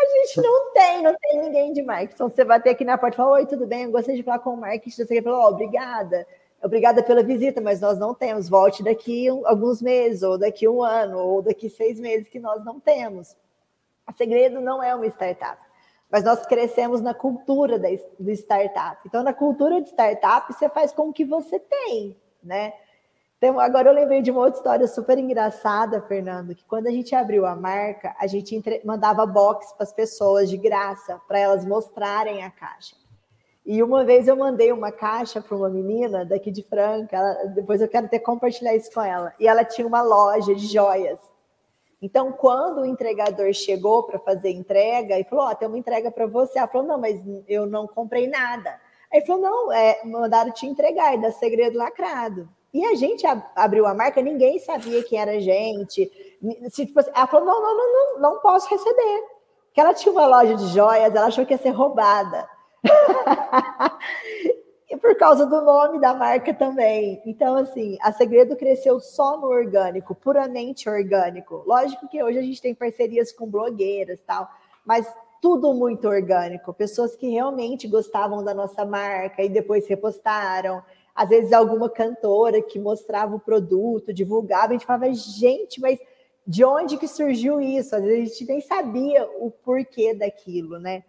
[0.00, 2.14] A gente não tem, não tem ninguém de marketing.
[2.14, 3.84] Então, você vai ter aqui na porta e falar: Oi, tudo bem?
[3.84, 4.90] Eu gostaria de falar com o marketing.
[4.90, 6.26] Você falou: oh, obrigada.
[6.62, 8.48] Obrigada pela visita, mas nós não temos.
[8.48, 12.78] Volte daqui alguns meses, ou daqui um ano, ou daqui seis meses, que nós não
[12.80, 13.36] temos.
[14.08, 15.60] O segredo não é uma startup,
[16.10, 19.00] mas nós crescemos na cultura do startup.
[19.06, 22.74] Então, na cultura de startup, você faz com o que você tem, né?
[23.42, 27.14] Então, agora eu lembrei de uma outra história super engraçada, Fernando, que quando a gente
[27.14, 28.82] abriu a marca, a gente entre...
[28.84, 32.94] mandava box para as pessoas de graça, para elas mostrarem a caixa.
[33.64, 37.46] E uma vez eu mandei uma caixa para uma menina daqui de Franca, ela...
[37.46, 41.18] depois eu quero até compartilhar isso com ela, e ela tinha uma loja de joias.
[42.02, 46.10] Então, quando o entregador chegou para fazer entrega e falou: Ó, oh, tem uma entrega
[46.10, 48.78] para você, ela falou: Não, mas eu não comprei nada.
[49.10, 52.46] Aí falou: Não, é, mandaram te entregar, é da segredo lacrado.
[52.72, 56.10] E a gente abriu a marca, ninguém sabia quem era a gente.
[56.70, 59.24] Se, tipo, assim, ela falou: não, não, não, não, não posso receber.
[59.66, 62.48] Porque ela tinha uma loja de joias, ela achou que ia ser roubada.
[64.90, 67.22] e por causa do nome da marca também.
[67.24, 71.62] Então, assim, a Segredo cresceu só no orgânico, puramente orgânico.
[71.66, 74.48] Lógico que hoje a gente tem parcerias com blogueiras tal,
[74.84, 75.06] mas
[75.40, 76.74] tudo muito orgânico.
[76.74, 80.82] Pessoas que realmente gostavam da nossa marca e depois repostaram.
[81.20, 85.98] Às vezes, alguma cantora que mostrava o produto, divulgava, a gente falava, gente, mas
[86.46, 87.94] de onde que surgiu isso?
[87.94, 91.04] Às vezes a gente nem sabia o porquê daquilo, né?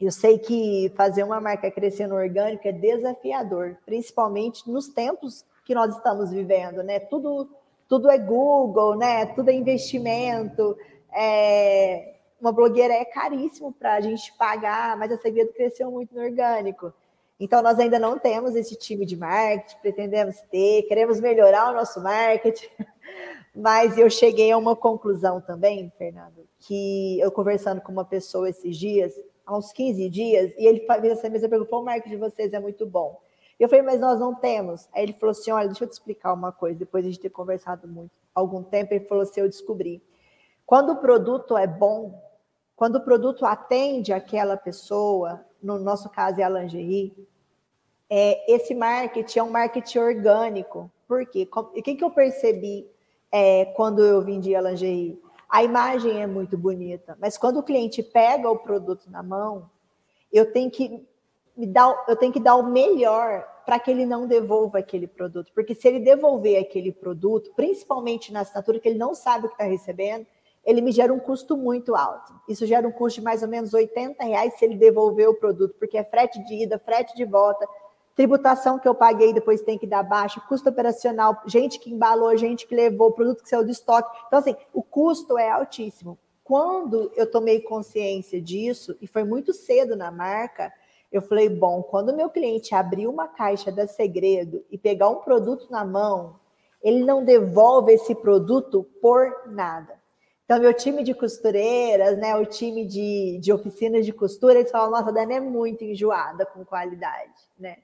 [0.00, 5.76] Eu sei que fazer uma marca crescer no orgânico é desafiador, principalmente nos tempos que
[5.76, 6.98] nós estamos vivendo, né?
[6.98, 7.48] Tudo,
[7.88, 9.26] tudo é Google, né?
[9.26, 10.76] Tudo é investimento.
[11.12, 12.16] É...
[12.40, 16.92] Uma blogueira é caríssimo para a gente pagar, mas a Segredo cresceu muito no orgânico.
[17.40, 21.98] Então, nós ainda não temos esse time de marketing, pretendemos ter, queremos melhorar o nosso
[22.02, 22.68] marketing.
[23.56, 28.76] Mas eu cheguei a uma conclusão também, Fernando, que eu conversando com uma pessoa esses
[28.76, 29.14] dias,
[29.46, 32.60] há uns 15 dias, e ele fez essa mesma pergunta, o marketing de vocês é
[32.60, 33.18] muito bom.
[33.58, 34.86] Eu falei, mas nós não temos.
[34.92, 37.22] Aí ele falou assim, olha, deixa eu te explicar uma coisa, depois de a gente
[37.22, 40.02] ter conversado muito, algum tempo, ele falou assim, eu descobri.
[40.66, 42.22] Quando o produto é bom,
[42.76, 47.12] quando o produto atende aquela pessoa, no nosso caso é a lingerie,
[48.08, 50.90] é, esse marketing é um marketing orgânico.
[51.06, 51.48] Por quê?
[51.52, 52.86] O que, que eu percebi
[53.30, 55.20] é, quando eu vendia lingerie?
[55.48, 59.68] A imagem é muito bonita, mas quando o cliente pega o produto na mão,
[60.32, 61.04] eu tenho que
[61.56, 65.52] me dar, eu tenho que dar o melhor para que ele não devolva aquele produto,
[65.54, 69.54] porque se ele devolver aquele produto, principalmente na assinatura que ele não sabe o que
[69.54, 70.26] está recebendo,
[70.64, 72.32] ele me gera um custo muito alto.
[72.48, 75.74] Isso gera um custo de mais ou menos 80 reais se ele devolver o produto,
[75.78, 77.66] porque é frete de ida, frete de volta,
[78.14, 82.66] tributação que eu paguei depois tem que dar baixa, custo operacional, gente que embalou, gente
[82.66, 84.14] que levou, produto que saiu do estoque.
[84.26, 86.18] Então, assim, o custo é altíssimo.
[86.44, 90.72] Quando eu tomei consciência disso, e foi muito cedo na marca,
[91.10, 95.70] eu falei, bom, quando meu cliente abrir uma caixa da Segredo e pegar um produto
[95.70, 96.38] na mão,
[96.82, 99.99] ele não devolve esse produto por nada.
[100.50, 104.90] Então, meu time de costureiras, né, o time de, de oficinas de costura, eles falam,
[104.90, 107.76] nossa, a Dani é muito enjoada com qualidade, né?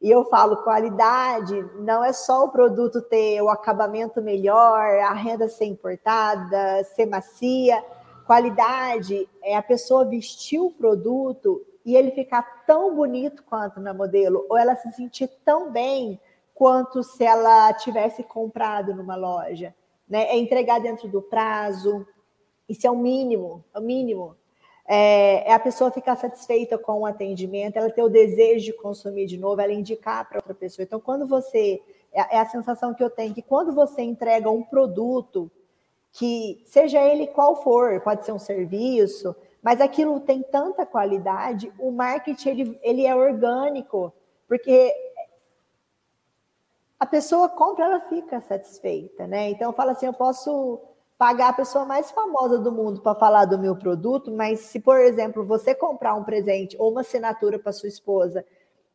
[0.00, 5.48] E eu falo, qualidade não é só o produto ter o acabamento melhor, a renda
[5.48, 7.84] ser importada, ser macia.
[8.24, 14.46] Qualidade é a pessoa vestir o produto e ele ficar tão bonito quanto na modelo,
[14.48, 16.20] ou ela se sentir tão bem
[16.54, 19.74] quanto se ela tivesse comprado numa loja.
[20.10, 20.24] Né?
[20.24, 22.06] É entregar dentro do prazo.
[22.68, 24.36] Isso é o mínimo, é o mínimo
[24.92, 29.24] é, é, a pessoa ficar satisfeita com o atendimento, ela ter o desejo de consumir
[29.26, 30.82] de novo, ela indicar para outra pessoa.
[30.82, 31.80] Então, quando você.
[32.12, 35.48] É, é a sensação que eu tenho que quando você entrega um produto,
[36.12, 41.92] que seja ele qual for, pode ser um serviço, mas aquilo tem tanta qualidade, o
[41.92, 44.12] marketing ele, ele é orgânico,
[44.48, 44.92] porque
[47.00, 49.48] a pessoa compra, ela fica satisfeita, né?
[49.48, 50.78] Então, eu falo assim, eu posso
[51.16, 54.98] pagar a pessoa mais famosa do mundo para falar do meu produto, mas se, por
[54.98, 58.44] exemplo, você comprar um presente ou uma assinatura para sua esposa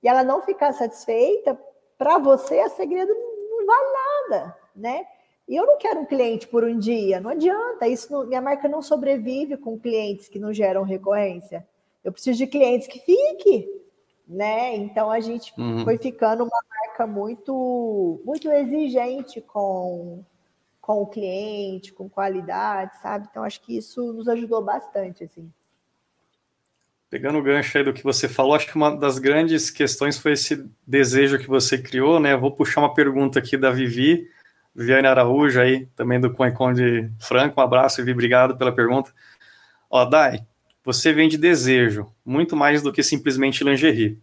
[0.03, 1.59] e ela não ficar satisfeita,
[1.97, 3.89] para você a segredo não vale
[4.29, 5.05] nada, né?
[5.47, 7.87] E eu não quero um cliente por um dia, não adianta.
[7.87, 11.67] Isso não, minha marca não sobrevive com clientes que não geram recorrência.
[12.03, 13.67] Eu preciso de clientes que fiquem,
[14.27, 14.75] né?
[14.75, 15.83] Então a gente uhum.
[15.83, 20.23] foi ficando uma marca muito muito exigente com
[20.85, 23.27] com o cliente, com qualidade, sabe?
[23.29, 25.51] Então acho que isso nos ajudou bastante, assim.
[27.09, 30.33] Pegando o gancho aí do que você falou, acho que uma das grandes questões foi
[30.33, 32.35] esse desejo que você criou, né?
[32.37, 34.29] vou puxar uma pergunta aqui da Vivi,
[34.75, 37.59] Viviane Araújo aí, também do Coecon de Franco.
[37.59, 39.11] Um abraço, Vivi, obrigado pela pergunta.
[39.89, 40.45] Ó, Dai,
[40.85, 44.19] você vende desejo, muito mais do que simplesmente lingerie.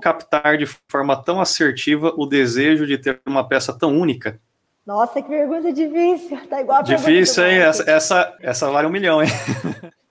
[0.00, 4.40] Captar de forma tão assertiva o desejo de ter uma peça tão única
[4.86, 6.38] nossa, que pergunta difícil.
[6.46, 7.58] Tá igual a Difícil, hein?
[7.58, 9.28] Essa, essa, essa vale um milhão, hein?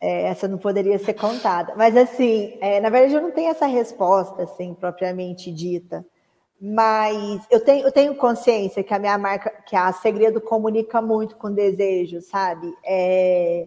[0.06, 1.74] É, essa não poderia ser contada.
[1.78, 6.06] Mas, assim, é, na verdade, eu não tenho essa resposta, assim, propriamente dita.
[6.60, 11.38] Mas eu tenho, eu tenho consciência que a minha marca, que a Segredo comunica muito
[11.38, 12.74] com desejo, sabe?
[12.84, 13.66] É,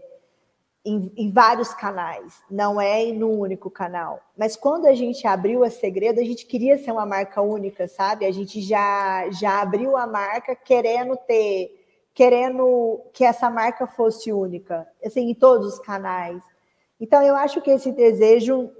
[0.86, 4.20] em, em, vários canais, não é no único canal.
[4.38, 8.24] Mas quando a gente abriu a Segredo, a gente queria ser uma marca única, sabe?
[8.24, 14.86] A gente já, já abriu a marca querendo ter, querendo que essa marca fosse única,
[15.04, 16.40] assim, em todos os canais.
[17.00, 18.70] Então, eu acho que esse desejo,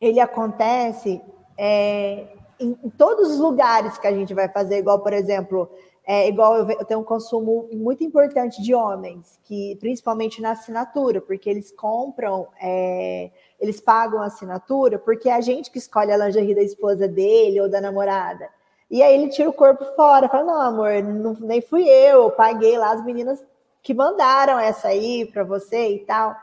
[0.00, 1.20] ele acontece
[1.58, 2.28] é,
[2.60, 5.68] em, em todos os lugares que a gente vai fazer, igual, por exemplo,
[6.10, 11.20] É igual eu, eu tenho um consumo muito importante de homens, que principalmente na assinatura,
[11.20, 16.16] porque eles compram, é, eles pagam a assinatura, porque é a gente que escolhe a
[16.16, 18.48] lingerie da esposa dele ou da namorada.
[18.90, 22.30] E aí ele tira o corpo fora, fala: não, amor, não, nem fui eu, eu
[22.30, 23.44] paguei lá as meninas
[23.82, 26.34] que mandaram essa aí para você e tal.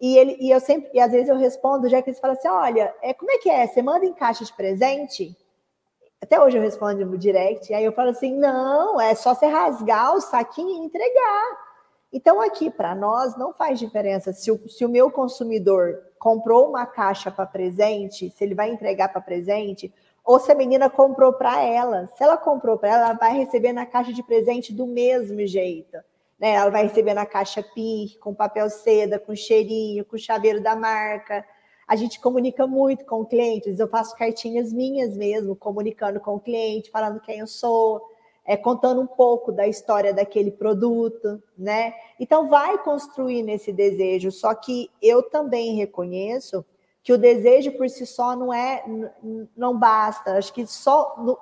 [0.00, 2.48] E, ele, e eu sempre, e às vezes eu respondo, já que eles falam assim:
[2.48, 3.68] olha, é, como é que é?
[3.68, 5.36] Você manda em caixa de presente?
[6.20, 10.14] Até hoje eu respondo no direct, aí eu falo assim: não, é só você rasgar
[10.14, 11.66] o saquinho e entregar.
[12.12, 16.86] Então, aqui, para nós, não faz diferença se o, se o meu consumidor comprou uma
[16.86, 19.92] caixa para presente, se ele vai entregar para presente,
[20.24, 22.06] ou se a menina comprou para ela.
[22.16, 25.96] Se ela comprou para ela, ela vai receber na caixa de presente do mesmo jeito.
[26.38, 26.50] Né?
[26.50, 31.44] Ela vai receber na caixa PIR, com papel seda, com cheirinho, com chaveiro da marca.
[31.86, 33.78] A gente comunica muito com clientes.
[33.78, 38.02] Eu faço cartinhas minhas mesmo, comunicando com o cliente, falando quem eu sou,
[38.44, 41.94] é, contando um pouco da história daquele produto, né?
[42.18, 44.30] Então vai construir nesse desejo.
[44.32, 46.64] Só que eu também reconheço
[47.02, 48.84] que o desejo por si só não é,
[49.56, 50.38] não basta.
[50.38, 51.38] Acho que só no,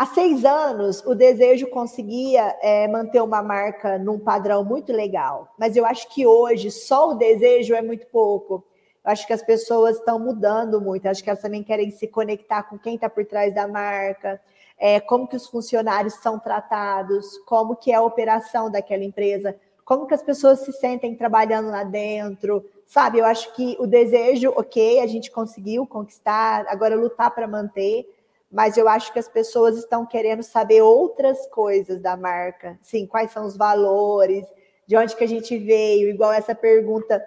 [0.00, 5.76] Há seis anos, o desejo conseguia é, manter uma marca num padrão muito legal, mas
[5.76, 8.64] eu acho que hoje só o desejo é muito pouco.
[9.04, 12.62] Eu acho que as pessoas estão mudando muito, acho que elas também querem se conectar
[12.64, 14.40] com quem está por trás da marca,
[14.78, 20.06] é, como que os funcionários são tratados, como que é a operação daquela empresa, como
[20.06, 23.18] que as pessoas se sentem trabalhando lá dentro, sabe?
[23.18, 28.06] Eu acho que o desejo, ok, a gente conseguiu conquistar, agora lutar para manter,
[28.50, 32.78] mas eu acho que as pessoas estão querendo saber outras coisas da marca.
[32.82, 34.46] Sim, quais são os valores,
[34.86, 37.22] de onde que a gente veio, igual essa pergunta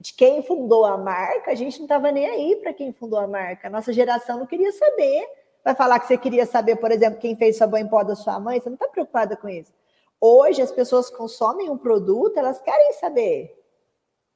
[0.00, 3.26] de quem fundou a marca, a gente não estava nem aí para quem fundou a
[3.26, 3.68] marca.
[3.68, 5.28] Nossa geração não queria saber.
[5.64, 8.38] Vai falar que você queria saber, por exemplo, quem fez sabão em pó da sua
[8.38, 9.72] mãe, você não está preocupada com isso.
[10.20, 13.56] Hoje as pessoas consomem um produto, elas querem saber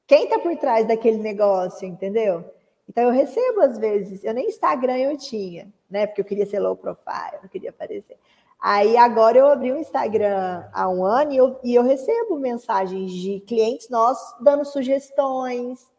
[0.07, 2.45] quem está por trás daquele negócio, entendeu?
[2.89, 6.07] Então eu recebo às vezes, eu nem Instagram eu tinha, né?
[6.07, 8.19] Porque eu queria ser low profile, não queria aparecer.
[8.63, 12.39] Aí agora eu abri o um Instagram há um ano e eu, e eu, recebo
[12.39, 15.91] mensagens de clientes nossos dando sugestões,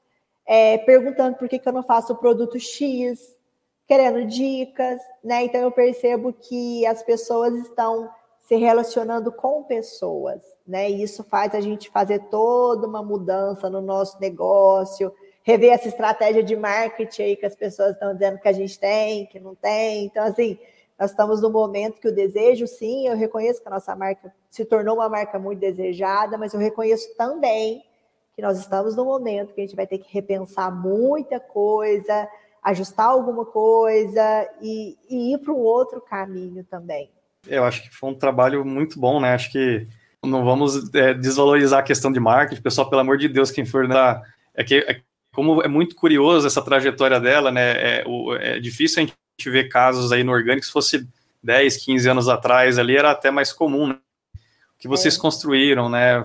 [0.48, 3.38] é, perguntando por que, que eu não faço o produto X,
[3.86, 5.44] querendo dicas, né?
[5.44, 10.90] Então eu percebo que as pessoas estão se relacionando com pessoas, né?
[10.90, 16.42] E isso faz a gente fazer toda uma mudança no nosso negócio, rever essa estratégia
[16.42, 20.06] de marketing aí que as pessoas estão dizendo que a gente tem, que não tem.
[20.06, 20.58] Então, assim,
[21.00, 24.64] nós estamos no momento que o desejo, sim, eu reconheço que a nossa marca se
[24.64, 27.84] tornou uma marca muito desejada, mas eu reconheço também
[28.36, 32.28] que nós estamos no momento que a gente vai ter que repensar muita coisa,
[32.64, 37.10] ajustar alguma coisa e, e ir para um outro caminho também.
[37.48, 39.34] Eu acho que foi um trabalho muito bom, né?
[39.34, 39.86] Acho que
[40.24, 42.62] não vamos é, desvalorizar a questão de marketing.
[42.62, 44.22] Pessoal, pelo amor de Deus, quem for na.
[44.56, 45.02] É que, é
[45.34, 47.72] como é muito curioso essa trajetória dela, né?
[47.72, 49.18] É, o, é difícil a gente
[49.50, 51.08] ver casos aí no orgânico, se fosse
[51.44, 53.98] 10, 15 anos atrás ali, era até mais comum, né?
[54.76, 55.20] O que vocês é.
[55.20, 56.24] construíram, né?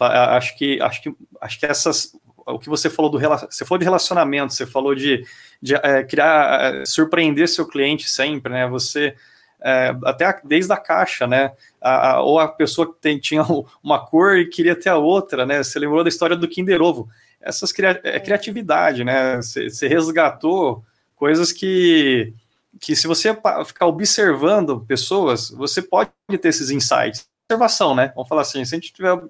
[0.00, 2.12] Acho que, acho que, acho que essas,
[2.46, 5.24] o que você falou do você falou de relacionamento, você falou de,
[5.60, 8.66] de é, criar, é, surpreender seu cliente sempre, né?
[8.68, 9.14] Você
[9.60, 11.52] é, até a, desde a caixa, né?
[11.80, 13.44] A, a, ou a pessoa que tem, tinha
[13.82, 15.62] uma cor e queria ter a outra, né?
[15.62, 17.08] Você lembrou da história do Kinder Ovo
[17.42, 19.36] essas cria é, criatividade, né?
[19.36, 20.84] Você resgatou
[21.22, 22.34] coisas que,
[22.80, 23.32] que se você
[23.64, 27.28] ficar observando pessoas, você pode ter esses insights.
[27.48, 28.10] Observação, né?
[28.16, 29.10] Vamos falar assim, se a gente tiver.
[29.16, 29.20] É.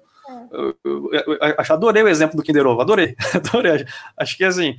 [0.51, 3.85] Eu, eu, eu, eu adorei o exemplo do Kinder Ovo, adorei, adorei.
[4.17, 4.75] Acho que assim,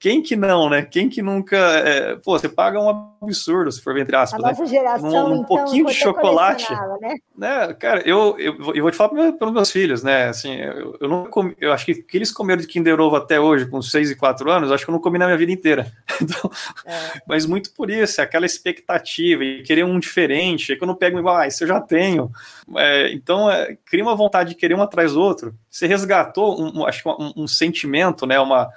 [0.00, 0.82] quem que não, né?
[0.82, 1.56] Quem que nunca.
[1.56, 4.42] É, pô, você paga um absurdo, se for entre aspas.
[4.42, 4.68] A nossa né?
[4.68, 6.72] geração, um, um então, pouquinho de chocolate.
[7.00, 7.14] Né?
[7.36, 7.74] né?
[7.74, 10.28] Cara, eu, eu, eu vou te falar meus, meus filhos, né?
[10.28, 13.40] Assim, eu, eu não comi, eu acho que que eles comeram de Kinder Ovo até
[13.40, 15.92] hoje, com 6 e 4 anos, acho que eu não comi na minha vida inteira.
[16.20, 16.50] Então,
[16.84, 17.20] é.
[17.28, 20.96] Mas muito por isso, é aquela expectativa e querer um diferente, é que eu não
[20.96, 22.30] pego igual, ah, isso eu já tenho.
[22.76, 25.54] É, então, é, cria uma vontade de querer um atrás do outro.
[25.70, 28.38] Você resgatou, um, acho que um, um sentimento, né?
[28.40, 28.68] Uma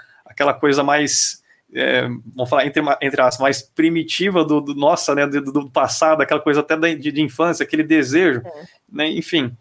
[0.42, 5.28] aquela coisa mais, é, vamos falar entre, entre as mais primitiva do, do nossa, né,
[5.28, 8.64] do, do, passado, aquela coisa até de, de infância, aquele desejo, é.
[8.92, 9.56] né, enfim,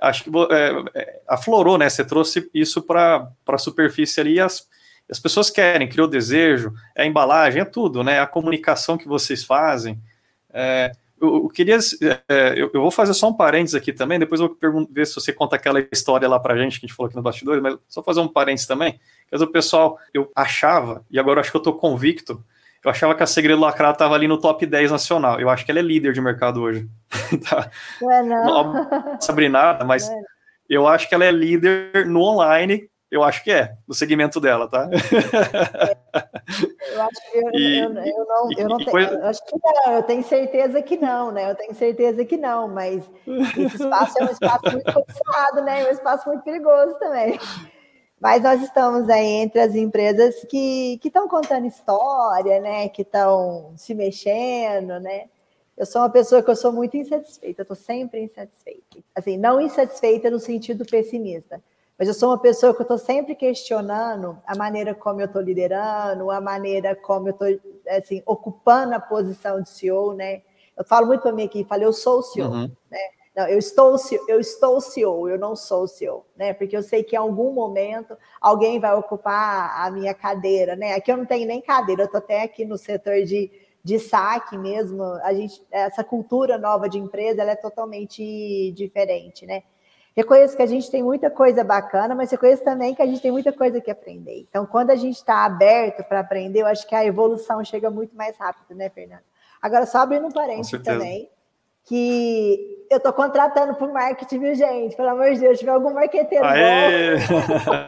[0.00, 4.68] acho que é, é, aflorou, né, você trouxe isso para a superfície ali, as,
[5.10, 9.42] as pessoas querem, criou desejo, é a embalagem, é tudo, né, a comunicação que vocês
[9.42, 10.00] fazem,
[10.52, 11.78] é, eu, eu, queria,
[12.28, 15.14] é, eu, eu, vou fazer só um parênteses aqui também, depois eu vou ver se
[15.14, 17.76] você conta aquela história lá pra gente, que a gente falou aqui no bastidores, mas
[17.88, 18.98] só fazer um parênteses também,
[19.30, 22.42] mas o pessoal, eu achava, e agora eu acho que eu tô convicto,
[22.84, 25.38] eu achava que a Segredo Lacrado estava ali no top 10 nacional.
[25.38, 26.88] Eu acho que ela é líder de mercado hoje.
[27.46, 28.72] tá, não é não.
[28.72, 30.14] não sabe nada, mas é.
[30.66, 34.68] eu acho que ela é líder no online eu acho que é, no segmento dela,
[34.68, 34.88] tá?
[36.92, 39.14] Eu acho que eu, e, eu, eu não, eu não tenho, coisa...
[39.14, 41.50] eu acho que não, eu tenho certeza que não, né?
[41.50, 45.82] Eu tenho certeza que não, mas esse espaço é um espaço muito complicado, né?
[45.82, 47.38] É um espaço muito perigoso também.
[48.20, 52.88] Mas nós estamos aí entre as empresas que estão contando história, né?
[52.88, 55.24] Que estão se mexendo, né?
[55.76, 58.98] Eu sou uma pessoa que eu sou muito insatisfeita, eu estou sempre insatisfeita.
[59.14, 61.62] Assim, não insatisfeita no sentido pessimista,
[62.00, 65.42] mas eu sou uma pessoa que eu estou sempre questionando a maneira como eu estou
[65.42, 67.48] liderando, a maneira como eu estou
[67.90, 70.40] assim, ocupando a posição de CEO, né?
[70.74, 72.70] Eu falo muito para mim aqui, falo, eu sou o CEO, uhum.
[72.90, 72.98] né?
[73.36, 73.96] Não, eu estou,
[74.28, 76.54] eu estou CEO, eu não sou o CEO, né?
[76.54, 80.94] Porque eu sei que em algum momento alguém vai ocupar a minha cadeira, né?
[80.94, 83.52] Aqui eu não tenho nem cadeira, eu estou até aqui no setor de,
[83.84, 85.04] de saque mesmo.
[85.22, 89.64] A gente, essa cultura nova de empresa, ela é totalmente diferente, né?
[90.20, 93.32] Reconheço que a gente tem muita coisa bacana, mas reconheço também que a gente tem
[93.32, 94.44] muita coisa que aprender.
[94.46, 98.14] Então, quando a gente está aberto para aprender, eu acho que a evolução chega muito
[98.14, 99.22] mais rápido, né, Fernando?
[99.62, 101.30] Agora, só abrindo um parênteses também,
[101.84, 104.94] que eu estou contratando para o marketing, viu, gente?
[104.94, 107.16] Pelo amor de Deus, se tiver algum marqueteiro Aê!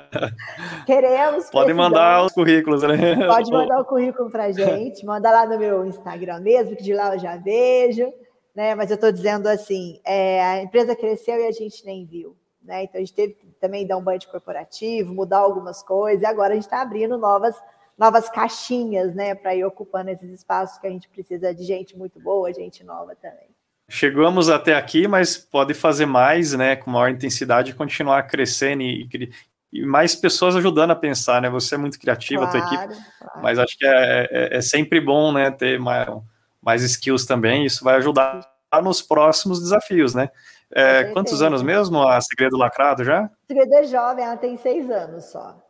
[0.86, 1.50] queremos.
[1.50, 3.26] Pode mandar os currículos, né?
[3.26, 6.94] Pode mandar o currículo para a gente, manda lá no meu Instagram mesmo, que de
[6.94, 8.10] lá eu já vejo
[8.54, 8.74] né?
[8.74, 12.84] Mas eu estou dizendo assim, é, a empresa cresceu e a gente nem viu, né?
[12.84, 16.52] Então a gente teve que também dar um banho corporativo, mudar algumas coisas, e agora
[16.52, 17.56] a gente está abrindo novas
[17.98, 22.18] novas caixinhas, né, para ir ocupando esses espaços que a gente precisa de gente muito
[22.18, 23.46] boa, gente nova também.
[23.88, 29.08] Chegamos até aqui, mas pode fazer mais, né, com maior intensidade, continuar crescendo e,
[29.72, 31.50] e mais pessoas ajudando a pensar, né?
[31.50, 33.42] Você é muito criativa, claro, a tua equipe, claro.
[33.42, 36.08] mas acho que é, é, é, sempre bom, né, ter mais,
[36.62, 38.48] mais skills também, isso vai ajudar
[38.82, 40.30] nos próximos desafios, né?
[40.74, 43.28] É, quantos anos mesmo a Segredo Lacrado já?
[43.46, 45.62] Segredo é jovem, ela tem seis anos só.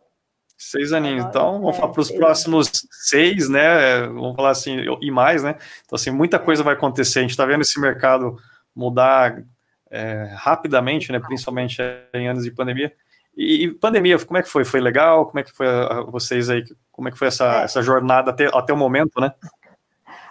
[0.56, 1.24] Seis aninhos.
[1.24, 2.86] Então, vamos é, falar para os próximos anos.
[2.90, 4.06] seis, né?
[4.06, 5.56] Vamos falar assim, e mais, né?
[5.84, 7.18] Então, assim, muita coisa vai acontecer.
[7.18, 8.36] A gente está vendo esse mercado
[8.74, 9.42] mudar
[9.90, 11.18] é, rapidamente, né?
[11.18, 11.82] Principalmente
[12.14, 12.92] em anos de pandemia.
[13.36, 14.64] E, e, pandemia, como é que foi?
[14.64, 15.26] Foi legal?
[15.26, 16.62] Como é que foi a, a vocês aí?
[16.92, 17.64] Como é que foi essa, é.
[17.64, 19.32] essa jornada até, até o momento, né?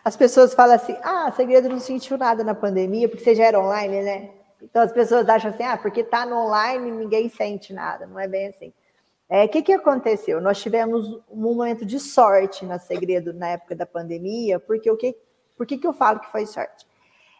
[0.03, 3.59] As pessoas falam assim: ah, segredo não sentiu nada na pandemia, porque você já era
[3.59, 4.29] online, né?
[4.61, 8.05] Então as pessoas acham assim: ah, porque está no online ninguém sente nada.
[8.05, 8.69] Não é bem assim.
[9.29, 10.41] O é, que, que aconteceu?
[10.41, 15.15] Nós tivemos um momento de sorte na Segredo na época da pandemia, porque o que,
[15.55, 16.85] por que, que eu falo que foi sorte?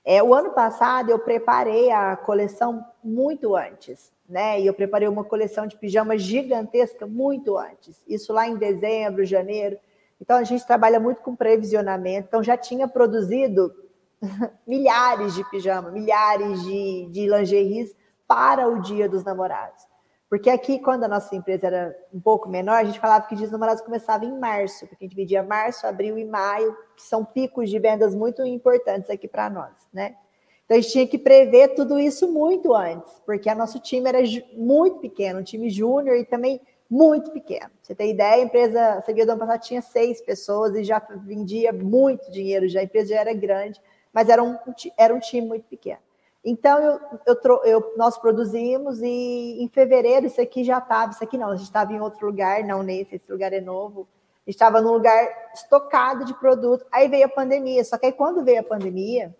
[0.06, 4.60] É, o ano passado eu preparei a coleção muito antes, né?
[4.60, 8.02] E eu preparei uma coleção de pijamas gigantesca muito antes.
[8.08, 9.78] Isso lá em dezembro, janeiro.
[10.22, 12.28] Então, a gente trabalha muito com previsionamento.
[12.28, 13.74] Então, já tinha produzido
[14.68, 17.96] milhares de pijamas, milhares de, de lingeries
[18.28, 19.84] para o Dia dos Namorados.
[20.30, 23.36] Porque aqui, quando a nossa empresa era um pouco menor, a gente falava que o
[23.36, 27.02] Dia dos Namorados começava em março, porque a gente dividia março, abril e maio, que
[27.02, 30.16] são picos de vendas muito importantes aqui para nós, né?
[30.64, 34.20] Então, a gente tinha que prever tudo isso muito antes, porque o nosso time era
[34.56, 37.72] muito pequeno, um time júnior e também muito pequeno.
[37.82, 41.72] Você tem ideia, a empresa, seguida do ano passado, tinha seis pessoas e já vendia
[41.72, 44.58] muito dinheiro, já a empresa já era grande, mas era um,
[44.98, 46.02] era um time muito pequeno.
[46.44, 51.38] Então, eu, eu, eu, nós produzimos e em fevereiro isso aqui já estava, isso aqui
[51.38, 54.06] não, a gente estava em outro lugar, não nesse, esse lugar é novo,
[54.46, 58.60] estava num lugar estocado de produto, aí veio a pandemia, só que aí quando veio
[58.60, 59.34] a pandemia,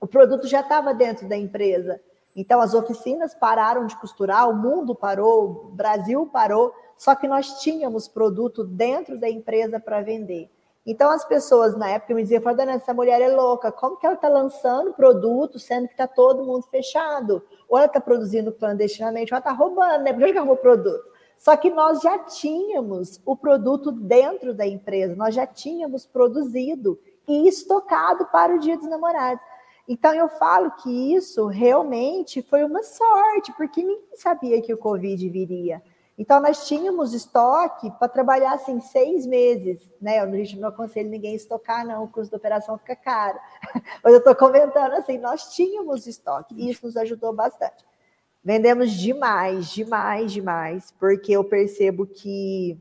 [0.00, 2.00] o produto já estava dentro da empresa,
[2.36, 7.60] então as oficinas pararam de costurar, o mundo parou, o Brasil parou, só que nós
[7.60, 10.48] tínhamos produto dentro da empresa para vender.
[10.86, 14.14] Então as pessoas na época me diziam, Fernanda, essa mulher é louca, como que ela
[14.14, 17.42] está lançando produto sendo que está todo mundo fechado?
[17.68, 20.14] Ou ela está produzindo clandestinamente, ou ela está roubando, né?
[20.14, 21.04] Por que ela roubou produto?
[21.36, 27.46] Só que nós já tínhamos o produto dentro da empresa, nós já tínhamos produzido e
[27.46, 29.44] estocado para o Dia dos Namorados.
[29.86, 35.28] Então eu falo que isso realmente foi uma sorte, porque ninguém sabia que o Covid
[35.28, 35.82] viria.
[36.16, 40.20] Então, nós tínhamos estoque para trabalhar assim seis meses, né?
[40.20, 43.38] A gente não aconselho ninguém a estocar, não, o custo da operação fica caro.
[44.02, 47.84] Mas eu estou comentando assim, nós tínhamos estoque e isso nos ajudou bastante.
[48.44, 52.78] Vendemos demais, demais, demais, porque eu percebo que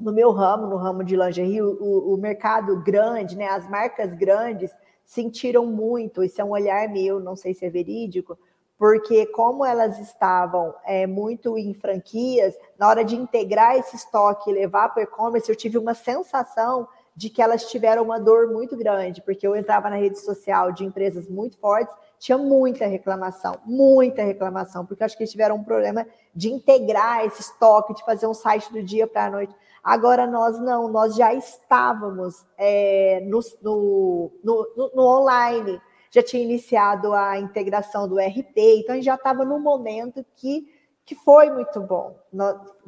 [0.00, 3.48] no meu ramo, no ramo de lingerie, o, o mercado grande, né?
[3.48, 4.70] As marcas grandes
[5.04, 8.38] sentiram muito, isso é um olhar meu, não sei se é verídico,
[8.82, 14.52] porque como elas estavam é, muito em franquias, na hora de integrar esse estoque e
[14.52, 18.76] levar para o e-commerce, eu tive uma sensação de que elas tiveram uma dor muito
[18.76, 24.24] grande, porque eu entrava na rede social de empresas muito fortes, tinha muita reclamação, muita
[24.24, 26.04] reclamação, porque acho que eles tiveram um problema
[26.34, 29.54] de integrar esse estoque, de fazer um site do dia para a noite.
[29.84, 35.80] Agora nós não, nós já estávamos é, no, no, no, no, online,
[36.12, 40.70] já tinha iniciado a integração do RP, então a gente já estava no momento que,
[41.06, 42.14] que foi muito bom.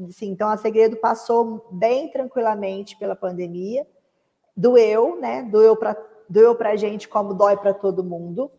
[0.07, 3.87] Assim, então a Segredo passou bem tranquilamente pela pandemia,
[4.55, 5.43] doeu, né?
[5.43, 5.97] Doeu para
[6.29, 8.51] doeu a gente como dói para todo mundo.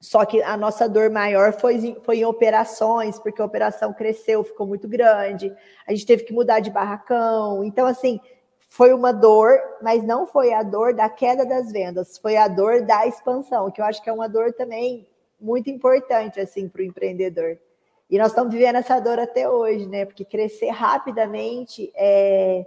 [0.00, 4.66] Só que a nossa dor maior foi, foi em operações, porque a operação cresceu, ficou
[4.66, 5.54] muito grande,
[5.86, 7.62] a gente teve que mudar de barracão.
[7.64, 8.18] Então, assim,
[8.70, 12.86] foi uma dor, mas não foi a dor da queda das vendas, foi a dor
[12.86, 15.06] da expansão, que eu acho que é uma dor também
[15.38, 17.58] muito importante, assim, para o empreendedor.
[18.08, 20.06] E nós estamos vivendo essa dor até hoje, né?
[20.06, 22.64] Porque crescer rapidamente é,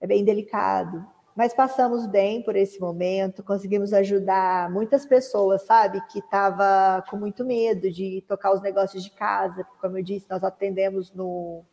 [0.00, 6.20] é bem delicado mas passamos bem por esse momento, conseguimos ajudar muitas pessoas, sabe, que
[6.20, 11.12] estava com muito medo de tocar os negócios de casa, como eu disse, nós atendemos
[11.12, 11.64] no,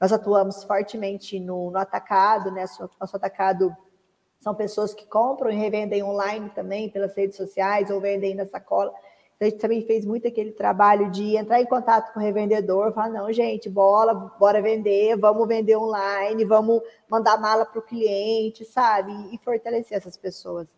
[0.00, 2.64] nós atuamos fortemente no, no atacado, né,
[3.00, 3.76] nosso atacado
[4.38, 8.92] são pessoas que compram e revendem online também pelas redes sociais ou vendem na sacola,
[9.40, 13.08] a gente também fez muito aquele trabalho de entrar em contato com o revendedor, falar,
[13.08, 19.12] não, gente, bola, bora vender, vamos vender online, vamos mandar mala para o cliente, sabe?
[19.34, 20.68] E fortalecer essas pessoas.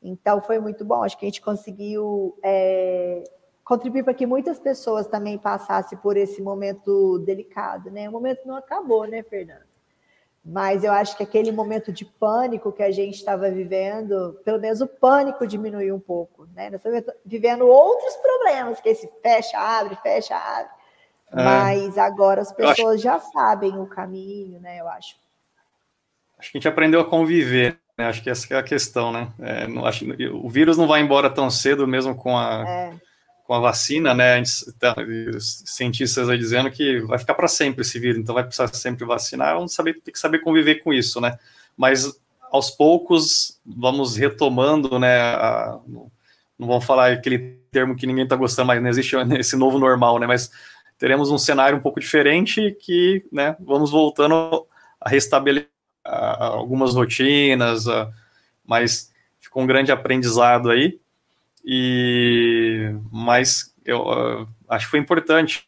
[0.00, 1.02] Então, foi muito bom.
[1.02, 3.24] Acho que a gente conseguiu é,
[3.68, 8.08] contribuir para que muitas pessoas também passassem por esse momento delicado, né?
[8.08, 9.68] O momento não acabou, né, Fernando?
[10.42, 14.80] Mas eu acho que aquele momento de pânico que a gente estava vivendo, pelo menos
[14.80, 16.70] o pânico diminuiu um pouco, né?
[16.70, 20.72] Nós estamos vivendo outros problemas, que esse fecha, abre, fecha, abre.
[21.30, 21.36] É.
[21.44, 23.02] Mas agora as pessoas acho...
[23.02, 24.80] já sabem o caminho, né?
[24.80, 25.14] Eu acho.
[26.38, 28.06] Acho que a gente aprendeu a conviver, né?
[28.06, 29.28] Acho que essa é a questão, né?
[29.38, 32.64] É, não, acho, o vírus não vai embora tão cedo, mesmo com a.
[32.66, 33.07] É
[33.48, 34.42] com a vacina, né?
[34.78, 34.94] Tá,
[35.64, 39.54] cientistas aí dizendo que vai ficar para sempre esse vírus, então vai precisar sempre vacinar.
[39.54, 41.38] Vamos saber, tem que saber conviver com isso, né?
[41.74, 42.20] Mas
[42.52, 45.18] aos poucos vamos retomando, né?
[45.18, 49.78] A, não vamos falar aquele termo que ninguém está gostando, mas não existe esse novo
[49.78, 50.26] normal, né?
[50.26, 50.50] Mas
[50.98, 53.56] teremos um cenário um pouco diferente que, né?
[53.60, 54.66] Vamos voltando
[55.00, 55.70] a restabelecer
[56.04, 57.86] algumas rotinas,
[58.66, 61.00] mas ficou um grande aprendizado aí.
[61.64, 65.66] E mas eu uh, acho que foi importante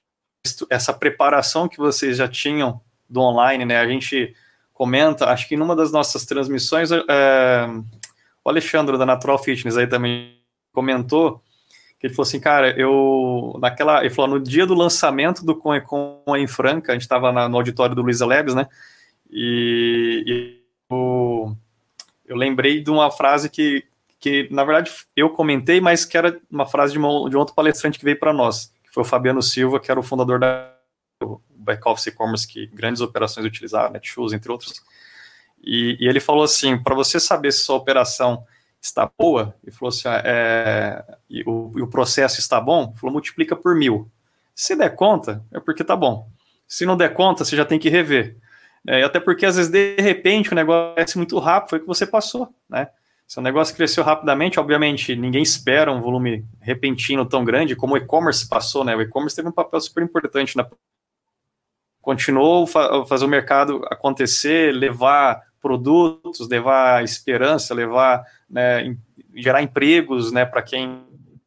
[0.71, 3.79] essa preparação que vocês já tinham do online, né?
[3.79, 4.35] A gente
[4.73, 7.67] comenta, acho que numa das nossas transmissões, é,
[8.43, 10.39] o Alexandre da Natural Fitness aí também
[10.73, 11.43] comentou
[12.01, 16.23] que ele falou assim, cara, eu naquela, ele falou no dia do lançamento do Conecon
[16.29, 18.67] em Franca, a gente estava no auditório do Luiza Labs, né?
[19.31, 20.61] E, e
[22.27, 23.85] eu lembrei de uma frase que
[24.21, 27.55] que na verdade eu comentei, mas que era uma frase de, uma, de um outro
[27.55, 30.75] palestrante que veio para nós, que foi o Fabiano Silva, que era o fundador da
[31.49, 34.83] Back Office E-Commerce, que grandes operações utilizavam, Netshoes, entre outros.
[35.63, 38.45] E, e ele falou assim: para você saber se sua operação
[38.81, 43.13] está boa, ele falou assim: ah, é, e, o, e o processo está bom, falou,
[43.13, 44.11] multiplica por mil.
[44.55, 46.29] Se der conta, é porque está bom.
[46.69, 48.37] Se não der conta, você já tem que rever.
[48.87, 51.89] É, até porque, às vezes, de repente, o negócio é muito rápido, foi o que
[51.89, 52.89] você passou, né?
[53.31, 57.97] Se o negócio cresceu rapidamente, obviamente, ninguém espera um volume repentino tão grande como o
[57.97, 58.97] e-commerce passou, né?
[58.97, 60.69] O e-commerce teve um papel super importante na
[62.03, 68.97] continuou a fazer o mercado acontecer, levar produtos, levar esperança, levar, né,
[69.37, 71.07] gerar empregos, né, para quem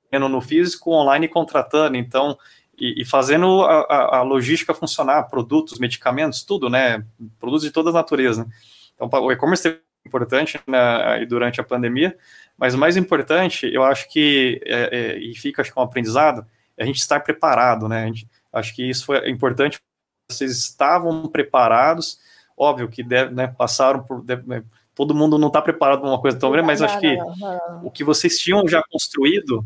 [0.09, 2.37] no físico, online contratando, então,
[2.79, 7.05] e, e fazendo a, a, logística funcionar, produtos, medicamentos, tudo, né,
[7.37, 8.47] produtos de toda a natureza.
[8.95, 12.17] Então, o e-commerce teve importante né, durante a pandemia,
[12.57, 16.45] mas o mais importante, eu acho que, é, é, e fica acho que um aprendizado,
[16.77, 18.07] é a gente estar preparado, né?
[18.07, 19.79] Gente, acho que isso foi importante,
[20.29, 22.19] vocês estavam preparados,
[22.57, 24.23] óbvio que deve, né, passaram por.
[24.23, 24.63] Deve, né,
[24.95, 27.17] todo mundo não está preparado para uma coisa tão grande, mas acho que
[27.83, 29.65] o que vocês tinham já construído,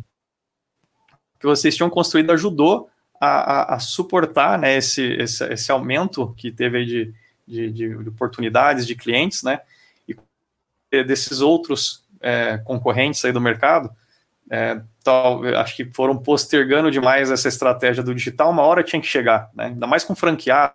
[1.36, 6.34] o que vocês tinham construído ajudou a, a, a suportar né, esse, esse, esse, aumento
[6.38, 7.14] que teve de,
[7.46, 9.60] de, de oportunidades de clientes, né?
[10.92, 13.90] Desses outros é, concorrentes aí do mercado,
[14.50, 19.08] é, tal, acho que foram postergando demais essa estratégia do digital, uma hora tinha que
[19.08, 19.66] chegar, né?
[19.66, 20.74] ainda mais com franqueado,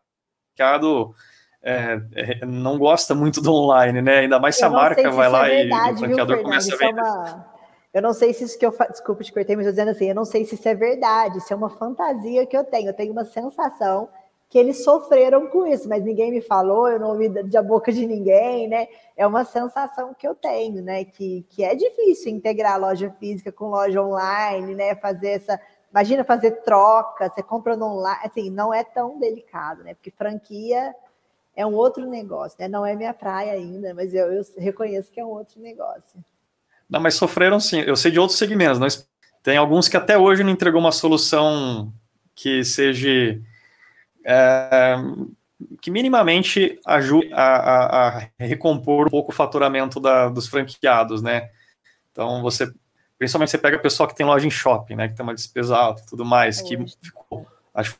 [0.54, 1.14] franqueado
[1.62, 4.18] é, não gosta muito do online, né?
[4.20, 6.78] Ainda mais se a marca vai lá é verdade, e o franqueador viu, começa a
[6.78, 7.00] vender.
[7.00, 7.52] É uma...
[7.94, 10.08] Eu não sei se isso que eu faço, desculpa te cortei, mas eu dizendo assim,
[10.08, 12.94] eu não sei se isso é verdade, isso é uma fantasia que eu tenho, eu
[12.94, 14.08] tenho uma sensação
[14.52, 18.06] que eles sofreram com isso, mas ninguém me falou, eu não ouvi da boca de
[18.06, 18.86] ninguém, né?
[19.16, 21.06] É uma sensação que eu tenho, né?
[21.06, 24.94] Que, que é difícil integrar loja física com loja online, né?
[24.96, 25.58] Fazer essa.
[25.90, 29.94] Imagina fazer troca, você compra online, assim, não é tão delicado, né?
[29.94, 30.94] Porque franquia
[31.56, 32.68] é um outro negócio, né?
[32.68, 36.22] Não é minha praia ainda, mas eu, eu reconheço que é um outro negócio.
[36.90, 37.80] Não, mas sofreram sim.
[37.80, 38.78] Eu sei de outros segmentos.
[38.78, 39.08] Nós,
[39.42, 41.90] tem alguns que até hoje não entregou uma solução
[42.34, 43.40] que seja
[44.24, 44.96] é,
[45.80, 51.50] que minimamente ajude a, a, a, recompor um pouco o faturamento da, dos franqueados, né?
[52.10, 52.72] Então você,
[53.18, 55.08] principalmente você pega o pessoal que tem loja em shopping, né?
[55.08, 57.98] Que tem uma despesa alta e tudo mais, que ficou, acho que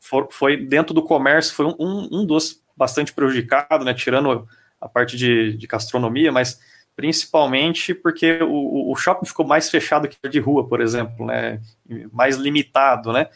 [0.00, 3.94] foi, foi, dentro do comércio foi um, um dos bastante prejudicado, né?
[3.94, 4.46] Tirando
[4.80, 6.60] a parte de, de gastronomia, mas
[6.96, 11.60] principalmente porque o, o shopping ficou mais fechado que de rua, por exemplo, né?
[12.12, 13.28] Mais limitado, né?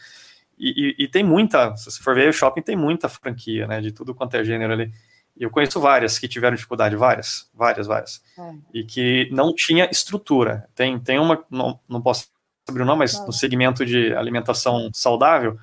[0.59, 3.81] E, e, e, tem muita, se você for ver, o shopping tem muita franquia, né?
[3.81, 4.93] De tudo quanto é gênero ali.
[5.39, 8.23] Eu conheço várias que tiveram dificuldade, várias, várias, várias.
[8.37, 8.55] É.
[8.75, 10.69] E que não tinha estrutura.
[10.75, 12.29] Tem, tem uma, não, não posso
[12.69, 15.57] abrir o nome, mas no segmento de alimentação saudável,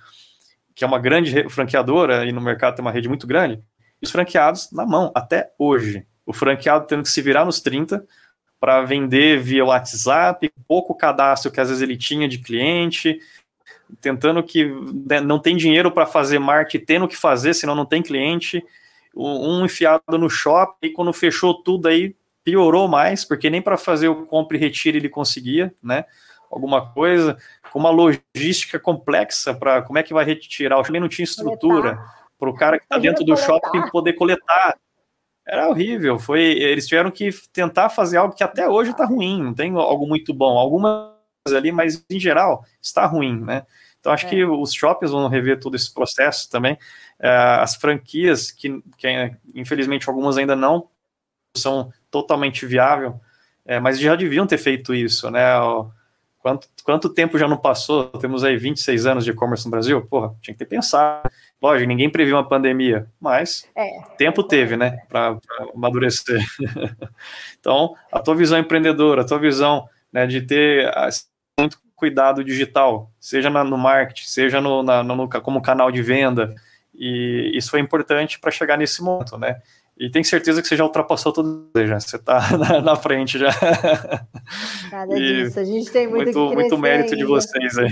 [0.74, 3.62] que é uma grande franqueadora e no mercado tem uma rede muito grande,
[4.02, 6.06] e os franqueados na mão, até hoje.
[6.26, 8.04] O franqueado tendo que se virar nos 30
[8.60, 13.20] para vender via WhatsApp, pouco cadastro que às vezes ele tinha de cliente,
[14.02, 14.66] tentando que
[15.08, 18.64] né, não tem dinheiro para fazer marketing, tendo que fazer, senão não tem cliente.
[19.16, 24.08] Um enfiado no shopping, e quando fechou tudo aí, piorou mais, porque nem para fazer
[24.08, 26.06] o compra e retire ele conseguia, né?
[26.52, 27.38] Alguma coisa,
[27.72, 30.80] com uma logística complexa para como é que vai retirar.
[30.80, 32.00] O shopping não tinha estrutura
[32.38, 34.78] para o cara que está dentro do shopping poder coletar.
[35.48, 36.20] Era horrível.
[36.20, 40.08] Foi, eles tiveram que tentar fazer algo que até hoje está ruim, não tem algo
[40.08, 40.58] muito bom.
[40.58, 41.15] Algumas
[41.54, 43.66] ali, mas em geral está ruim, né?
[44.00, 44.30] Então acho é.
[44.30, 46.78] que os shoppings vão rever todo esse processo também.
[47.20, 47.30] É,
[47.60, 50.88] as franquias, que, que, infelizmente algumas ainda não
[51.56, 53.20] são totalmente viável,
[53.66, 55.44] é, mas já deviam ter feito isso, né?
[56.40, 58.10] Quanto, quanto tempo já não passou?
[58.10, 60.06] Temos aí 26 anos de e-commerce no Brasil?
[60.06, 61.28] Porra, tinha que ter pensado.
[61.60, 64.02] Lógico, ninguém previu uma pandemia, mas é.
[64.16, 65.40] tempo teve, né, para
[65.74, 66.46] amadurecer.
[67.60, 70.88] então, a tua visão empreendedora, a tua visão né, de ter
[71.60, 76.54] muito cuidado digital, seja na, no marketing, seja no, na, no, como canal de venda,
[76.94, 79.62] e isso foi importante para chegar nesse momento, né?
[79.98, 82.00] E tenho certeza que você já ultrapassou tudo, já.
[82.00, 83.50] Você está na, na, frente já.
[84.92, 87.18] Nada e disso, a gente tem muito Muito, muito mérito ainda.
[87.18, 87.92] de vocês aí.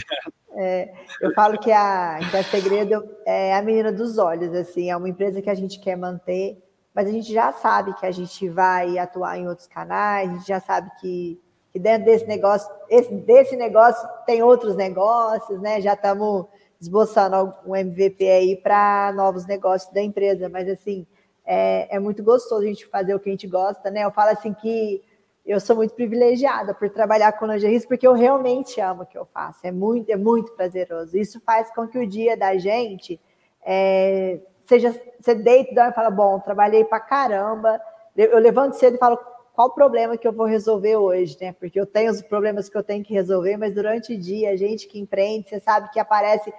[0.56, 4.98] É, eu falo que a, que a Segredo é a menina dos olhos, assim, é
[4.98, 6.62] uma empresa que a gente quer manter,
[6.94, 10.48] mas a gente já sabe que a gente vai atuar em outros canais, a gente
[10.48, 11.40] já sabe que
[11.74, 15.82] que dentro desse negócio, esse, desse negócio tem outros negócios, né?
[15.82, 16.46] Já estamos
[16.80, 21.08] esboçando um MVP aí para novos negócios da empresa, mas assim,
[21.44, 24.06] é, é, muito gostoso a gente fazer o que a gente gosta, né?
[24.06, 25.02] Eu falo assim que
[25.44, 29.26] eu sou muito privilegiada por trabalhar com lingeries porque eu realmente amo o que eu
[29.26, 29.60] faço.
[29.64, 31.18] É muito, é muito prazeroso.
[31.18, 33.20] Isso faz com que o dia da gente
[33.66, 37.82] é, seja você deita e fala, bom, trabalhei para caramba.
[38.16, 39.18] Eu levanto cedo e falo,
[39.54, 41.54] qual problema que eu vou resolver hoje, né?
[41.54, 44.56] Porque eu tenho os problemas que eu tenho que resolver, mas durante o dia, a
[44.56, 46.52] gente que empreende, você sabe que aparece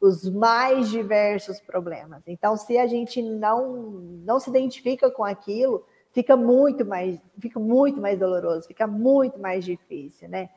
[0.00, 2.22] os mais diversos problemas.
[2.26, 3.72] Então, se a gente não
[4.24, 9.64] não se identifica com aquilo, fica muito mais fica muito mais doloroso, fica muito mais
[9.64, 10.50] difícil, né?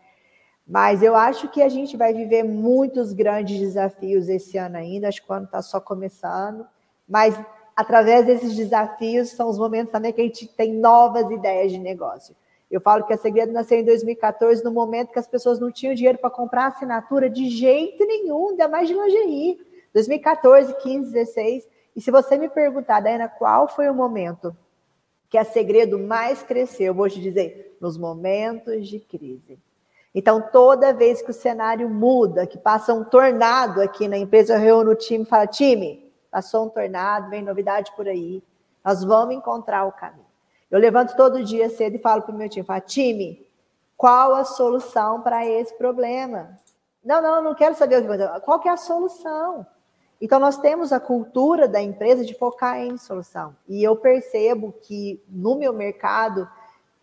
[0.65, 5.23] Mas eu acho que a gente vai viver muitos grandes desafios esse ano ainda, acho
[5.23, 6.65] que o ano está só começando,
[7.07, 7.37] mas
[7.76, 12.36] através desses desafios, são os momentos também que a gente tem novas ideias de negócio.
[12.69, 15.93] Eu falo que a Segredo nasceu em 2014, no momento que as pessoas não tinham
[15.93, 19.59] dinheiro para comprar assinatura de jeito nenhum, ainda mais de lingerie.
[19.93, 21.67] 2014, 15, 16.
[21.95, 24.55] E se você me perguntar, Diana, qual foi o momento
[25.30, 29.59] que a Segredo mais cresceu, eu vou te dizer, nos momentos de crise.
[30.13, 34.59] Então, toda vez que o cenário muda, que passa um tornado aqui na empresa, eu
[34.59, 36.02] reúno o time e falo, time,
[36.34, 38.41] passou um tornado, vem novidade por aí,
[38.84, 40.25] nós vamos encontrar o caminho.
[40.71, 43.47] Eu levanto todo dia cedo e falo para o meu time, time,
[43.95, 46.57] qual a solução para esse problema?
[47.05, 49.63] Não, não, não quero saber o que vai Qual que é a solução?
[50.19, 53.55] Então, nós temos a cultura da empresa de focar em solução.
[53.67, 56.49] E eu percebo que no meu mercado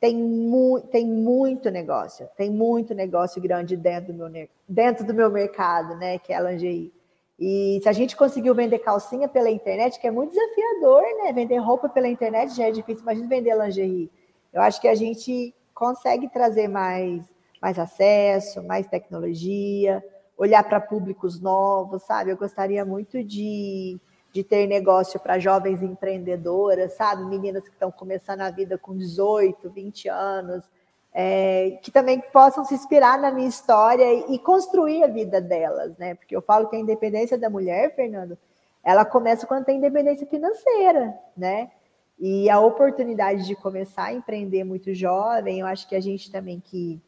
[0.01, 5.31] tem, mu tem muito negócio, tem muito negócio grande dentro do meu, dentro do meu
[5.31, 6.18] mercado, né?
[6.18, 6.93] Que é a lingerie.
[7.41, 11.32] E se a gente conseguiu vender calcinha pela internet, que é muito desafiador, né?
[11.32, 14.11] Vender roupa pela internet já é difícil, imagina vender lingerie.
[14.53, 17.24] Eu acho que a gente consegue trazer mais,
[17.62, 20.05] mais acesso, mais tecnologia,
[20.36, 22.30] olhar para públicos novos, sabe?
[22.30, 23.99] Eu gostaria muito de,
[24.34, 27.24] de ter negócio para jovens empreendedoras, sabe?
[27.24, 30.64] Meninas que estão começando a vida com 18, 20 anos,
[31.13, 35.97] é, que também possam se inspirar na minha história e, e construir a vida delas,
[35.99, 36.15] né?
[36.15, 38.39] Porque eu falo que a independência da mulher, Fernando,
[38.83, 41.71] ela começa quando tem independência financeira, né?
[42.19, 46.61] E a oportunidade de começar a empreender muito jovem, eu acho que a gente também
[46.61, 47.01] que,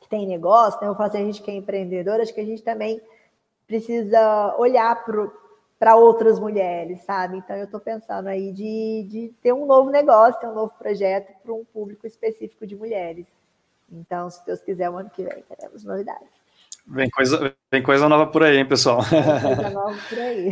[0.00, 0.88] que tem negócio, né?
[0.88, 3.00] Eu falo assim, a gente que é empreendedor, acho que a gente também
[3.66, 5.30] precisa olhar para
[5.96, 7.38] outras mulheres, sabe?
[7.38, 11.32] Então eu estou pensando aí de, de ter um novo negócio, ter um novo projeto
[11.42, 13.26] para um público específico de mulheres.
[13.90, 16.28] Então, se Deus quiser, o ano que vem teremos novidades.
[16.86, 19.02] Vem coisa, vem coisa nova por aí, hein, pessoal?
[19.02, 20.50] Vem coisa nova por aí.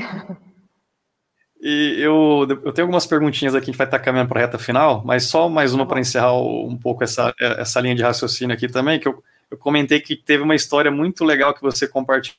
[1.60, 4.58] E eu, eu tenho algumas perguntinhas aqui, a gente vai estar caminhando para a reta
[4.58, 8.68] final, mas só mais uma para encerrar um pouco essa, essa linha de raciocínio aqui
[8.68, 12.36] também, que eu, eu comentei que teve uma história muito legal que você compartilhou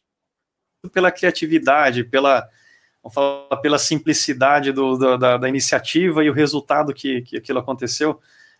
[0.94, 2.48] pela criatividade, pela,
[3.10, 8.20] falar, pela simplicidade do, do, da, da, iniciativa e o resultado que, que aquilo aconteceu.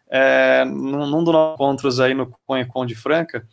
[0.10, 3.46] É, num, num dos encontros aí no Conecon de Franca,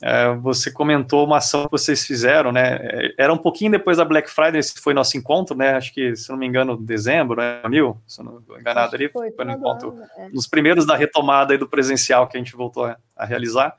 [0.00, 2.78] é, você comentou uma ação que vocês fizeram, né?
[2.80, 5.74] É, era um pouquinho depois da Black Friday, esse foi nosso encontro, né?
[5.74, 7.60] Acho que, se não me engano, dezembro, né?
[7.68, 10.28] Mil, se não estou enganado ali, foi, foi no encontro, é.
[10.28, 13.76] nos primeiros da retomada aí do presencial que a gente voltou a, a realizar.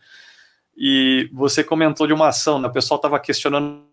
[0.76, 2.68] E você comentou de uma ação, né?
[2.68, 3.89] O pessoal estava questionando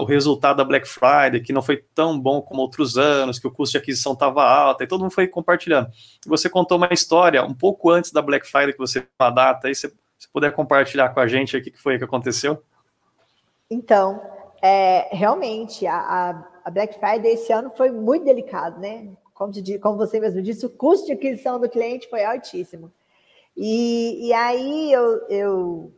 [0.00, 3.50] o resultado da Black Friday, que não foi tão bom como outros anos, que o
[3.50, 5.90] custo de aquisição estava alto, e todo mundo foi compartilhando.
[6.26, 9.74] Você contou uma história um pouco antes da Black Friday, que você uma data, aí
[9.74, 12.62] você, se puder compartilhar com a gente o que foi que aconteceu.
[13.68, 14.22] Então,
[14.62, 19.08] é, realmente, a, a, Black Friday esse ano foi muito delicado, né?
[19.34, 22.92] Como, te, como você mesmo disse, o custo de aquisição do cliente foi altíssimo.
[23.56, 25.92] E, e aí eu, eu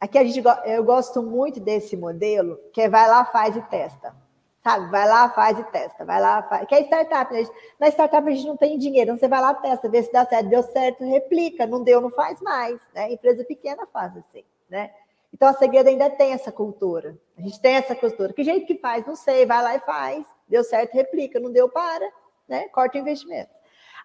[0.00, 4.14] Aqui a gente, eu gosto muito desse modelo, que é vai lá, faz e testa.
[4.62, 4.90] Sabe?
[4.90, 6.04] Vai lá, faz e testa.
[6.04, 6.66] Vai lá, faz.
[6.68, 7.46] Que é startup, né?
[7.80, 10.24] Na startup a gente não tem dinheiro, então você vai lá, testa, vê se dá
[10.26, 10.48] certo.
[10.48, 11.66] Deu certo, replica.
[11.66, 12.80] Não deu, não faz mais.
[12.94, 13.12] Né?
[13.12, 14.90] Empresa pequena faz assim, né?
[15.32, 17.16] Então a segredo ainda tem essa cultura.
[17.36, 18.32] A gente tem essa cultura.
[18.32, 19.06] Que jeito que faz?
[19.06, 19.46] Não sei.
[19.46, 20.26] Vai lá e faz.
[20.48, 21.40] Deu certo, replica.
[21.40, 22.08] Não deu, para.
[22.48, 22.68] Né?
[22.68, 23.50] Corta o investimento.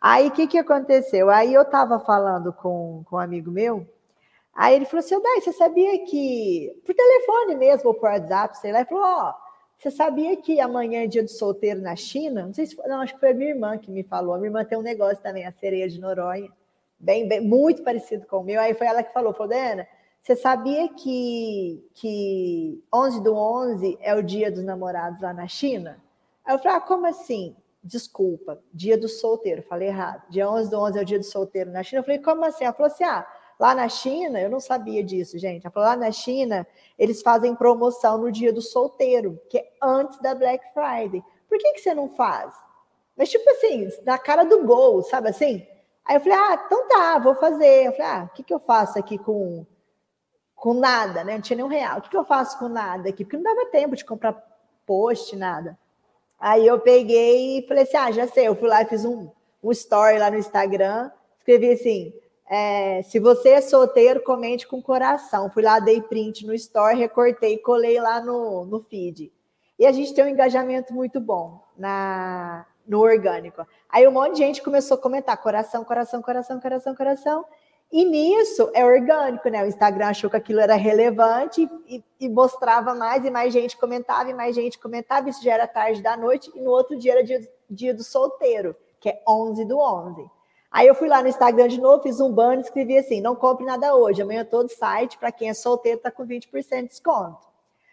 [0.02, 1.30] Aí o que, que aconteceu?
[1.30, 3.88] Aí eu estava falando com, com um amigo meu,
[4.56, 6.80] Aí ele falou assim: Dai, você sabia que.
[6.86, 9.34] Por telefone mesmo, ou por WhatsApp, sei lá, ele falou: Ó, oh,
[9.80, 12.46] você sabia que amanhã é dia do solteiro na China?
[12.46, 14.34] Não sei se foi, não, acho que foi a minha irmã que me falou.
[14.34, 16.50] A minha irmã tem um negócio também, a sereia de Noronha,
[17.00, 18.62] bem, bem muito parecido com o meu.
[18.62, 19.88] Aí foi ela que falou: falou, Dana,
[20.22, 26.00] você sabia que, que 11 do 11 é o dia dos namorados lá na China?
[26.46, 27.56] Aí eu falei: ah, como assim?
[27.84, 30.24] Desculpa, dia do solteiro, falei errado.
[30.30, 32.02] Dia 11 do 11 é o dia do solteiro na China.
[32.02, 32.66] Eu falei: como assim?
[32.66, 33.28] Ela falou assim: ah
[33.64, 35.66] Lá na China, eu não sabia disso, gente.
[35.74, 36.68] Lá na China,
[37.00, 41.24] eles fazem promoção no dia do solteiro, que é antes da Black Friday.
[41.48, 42.54] Por que, que você não faz?
[43.16, 45.66] Mas, tipo assim, na cara do gol, sabe assim?
[46.04, 47.88] Aí eu falei, ah, então tá, vou fazer.
[47.88, 49.66] Eu falei, ah, o que, que eu faço aqui com,
[50.58, 51.36] com nada, né?
[51.36, 52.00] Não tinha nenhum real.
[52.00, 53.24] O que, que eu faço com nada aqui?
[53.24, 54.36] Porque não dava tempo de comprar
[54.86, 55.80] post, nada.
[56.38, 58.46] Aí eu peguei e falei assim, ah, já sei.
[58.46, 59.32] Eu fui lá e fiz um,
[59.64, 61.10] um story lá no Instagram,
[61.40, 62.14] escrevi assim,
[62.50, 65.50] é, se você é solteiro, comente com coração.
[65.50, 69.32] Fui lá, dei print no store, recortei, colei lá no, no feed.
[69.80, 73.66] E a gente tem um engajamento muito bom na, no orgânico.
[73.90, 77.46] Aí um monte de gente começou a comentar coração, coração, coração, coração, coração.
[77.92, 79.64] E nisso é orgânico, né?
[79.64, 84.32] O Instagram achou que aquilo era relevante e, e, mostrava mais, e mais gente comentava,
[84.32, 85.30] e mais gente comentava.
[85.30, 87.40] Isso já era tarde da noite, e no outro dia era dia,
[87.70, 90.28] dia do solteiro, que é 11 do 11.
[90.74, 93.64] Aí eu fui lá no Instagram de novo, fiz um banner escrevi assim: não compre
[93.64, 97.48] nada hoje, amanhã todo site, para quem é solteiro, está com 20% de desconto.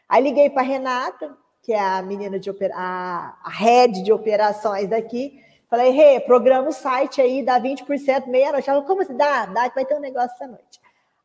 [0.08, 2.74] Aí liguei para Renata, que é a menina de opera...
[2.74, 5.44] a, head de operações daqui.
[5.68, 8.68] Falei, Rê, programa o site aí, dá 20% meia-noite.
[8.68, 9.16] Ela falou, como assim?
[9.16, 10.80] Dá, dá, que vai ter um negócio essa noite.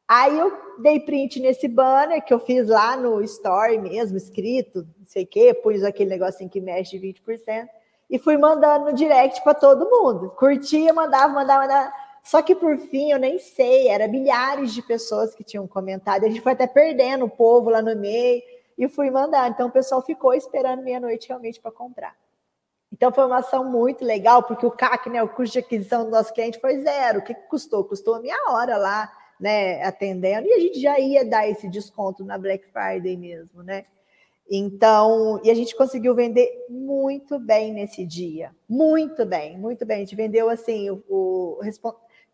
[0.07, 5.05] Aí eu dei print nesse banner que eu fiz lá no story mesmo, escrito, não
[5.05, 7.67] sei o quê, pus aquele negocinho que mexe de 20%
[8.09, 10.29] e fui mandando no direct para todo mundo.
[10.31, 11.93] Curtia, mandava, mandava, mandava.
[12.23, 16.23] Só que por fim, eu nem sei, era milhares de pessoas que tinham comentado.
[16.23, 18.41] A gente foi até perdendo o povo lá no meio
[18.77, 19.49] e fui mandar.
[19.49, 22.15] Então o pessoal ficou esperando meia-noite realmente para comprar.
[22.91, 26.11] Então foi uma ação muito legal, porque o CAC, né, o custo de aquisição do
[26.11, 27.19] nosso cliente foi zero.
[27.19, 27.83] O que custou?
[27.83, 32.23] Custou a minha hora lá, né, atendendo, e a gente já ia dar esse desconto
[32.23, 33.83] na Black Friday mesmo, né?
[34.49, 38.55] Então, e a gente conseguiu vender muito bem nesse dia.
[38.69, 39.97] Muito bem, muito bem.
[39.97, 41.59] A gente vendeu assim, o, o,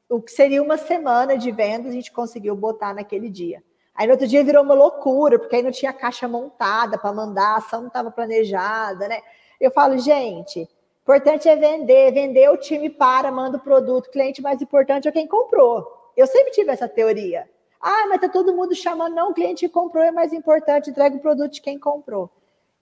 [0.09, 3.63] o que seria uma semana de vendas, a gente conseguiu botar naquele dia.
[3.95, 7.53] Aí no outro dia virou uma loucura, porque aí não tinha caixa montada para mandar,
[7.53, 9.21] a ação não estava planejada, né?
[9.59, 10.67] Eu falo, gente,
[11.01, 15.27] importante é vender, vender o time para, manda o produto, cliente mais importante é quem
[15.27, 15.85] comprou.
[16.17, 17.49] Eu sempre tive essa teoria.
[17.81, 21.15] Ah, mas tá todo mundo chamando, não, o cliente que comprou é mais importante, entrega
[21.15, 22.29] o produto de quem comprou.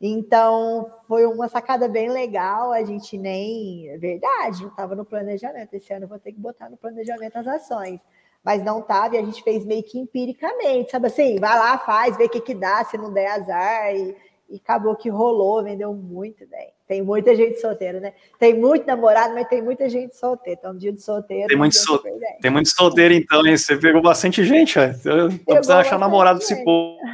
[0.01, 2.71] Então, foi uma sacada bem legal.
[2.71, 3.89] A gente nem.
[3.89, 5.73] É verdade, não estava no planejamento.
[5.73, 7.99] Esse ano vou ter que botar no planejamento as ações.
[8.41, 11.37] Mas não estava, e a gente fez meio que empiricamente, sabe assim?
[11.39, 13.93] Vai lá, faz, vê o que, que dá, se não der azar.
[13.93, 14.15] E,
[14.49, 16.73] e acabou que rolou, vendeu muito bem.
[16.87, 18.13] Tem muita gente solteira, né?
[18.39, 20.59] Tem muito namorado, mas tem muita gente solteira.
[20.59, 21.47] Então, dia de solteiro.
[21.47, 21.99] Tem muito, sol...
[22.41, 23.55] tem muito solteiro, então, hein?
[23.55, 24.83] Você pegou bastante gente, ó.
[25.05, 26.97] Eu tô precisando achar namorado desse povo.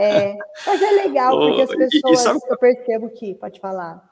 [0.00, 0.36] É,
[0.66, 2.40] mas é legal, porque as pessoas, sabe...
[2.48, 4.02] eu percebo que, pode falar.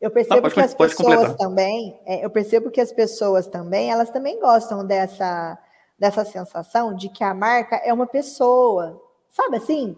[0.00, 4.08] Eu percebo Não, que as pessoas também, é, eu percebo que as pessoas também, elas
[4.08, 5.58] também gostam dessa,
[5.98, 8.98] dessa sensação de que a marca é uma pessoa,
[9.34, 9.96] sabe assim?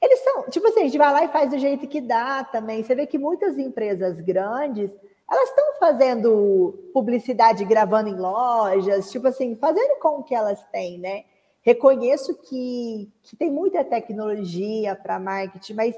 [0.00, 2.82] Eles são, tipo assim, a gente vai lá e faz do jeito que dá também.
[2.82, 4.90] Você vê que muitas empresas grandes,
[5.30, 10.98] elas estão fazendo publicidade gravando em lojas, tipo assim, fazendo com o que elas têm,
[10.98, 11.24] né?
[11.62, 15.96] Reconheço que, que tem muita tecnologia para marketing, mas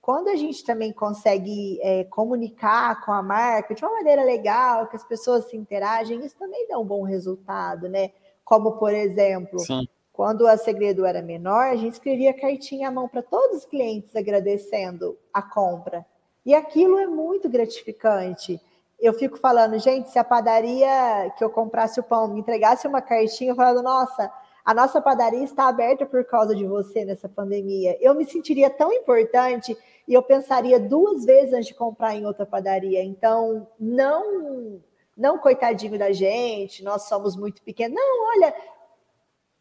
[0.00, 4.96] quando a gente também consegue é, comunicar com a marca de uma maneira legal, que
[4.96, 8.12] as pessoas se interagem, isso também dá um bom resultado, né?
[8.44, 9.88] Como, por exemplo, Sim.
[10.16, 14.16] Quando a Segredo era menor, a gente escrevia cartinha à mão para todos os clientes
[14.16, 16.06] agradecendo a compra.
[16.44, 18.58] E aquilo é muito gratificante.
[18.98, 23.02] Eu fico falando, gente, se a padaria que eu comprasse o pão me entregasse uma
[23.02, 24.32] cartinha, falando, nossa,
[24.64, 27.98] a nossa padaria está aberta por causa de você nessa pandemia.
[28.00, 29.76] Eu me sentiria tão importante
[30.08, 33.04] e eu pensaria duas vezes antes de comprar em outra padaria.
[33.04, 34.80] Então, não,
[35.14, 37.94] não coitadinho da gente, nós somos muito pequenos.
[37.94, 38.54] Não, olha,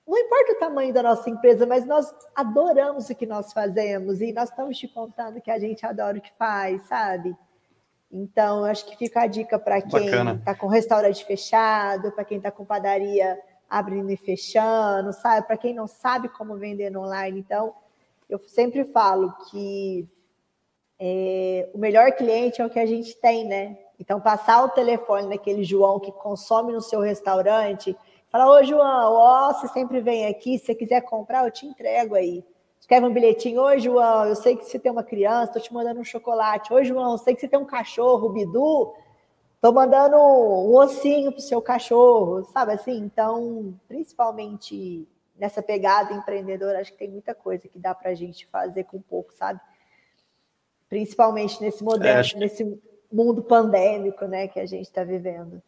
[0.08, 4.32] não importa o tamanho da nossa empresa, mas nós adoramos o que nós fazemos e
[4.32, 7.36] nós estamos te contando que a gente adora o que faz, sabe?
[8.12, 12.52] Então, acho que fica a dica para quem está com restaurante fechado, para quem está
[12.52, 13.38] com padaria
[13.68, 15.48] abrindo e fechando, sabe?
[15.48, 17.74] Para quem não sabe como vender no online, então
[18.30, 20.08] eu sempre falo que
[21.00, 23.78] é, o melhor cliente é o que a gente tem, né?
[24.00, 27.98] Então, passar o telefone naquele João que consome no seu restaurante,
[28.36, 32.16] falar, ô João, ó, você sempre vem aqui, se você quiser comprar, eu te entrego
[32.16, 32.44] aí.
[32.78, 36.02] Escreve um bilhetinho, oi João, eu sei que você tem uma criança, estou te mandando
[36.02, 36.72] um chocolate.
[36.74, 38.94] Oi João, eu sei que você tem um cachorro, Bidu,
[39.56, 42.98] Estou mandando um ossinho pro seu cachorro, sabe assim?
[42.98, 48.46] Então, principalmente nessa pegada empreendedora, acho que tem muita coisa que dá para a gente
[48.46, 49.60] fazer com pouco, sabe?
[50.88, 52.80] Principalmente nesse modelo, é, nesse
[53.12, 55.64] mundo pandêmico, né, que a gente está vivendo.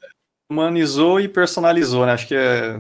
[0.50, 2.14] Humanizou e personalizou, né?
[2.14, 2.78] Acho que é,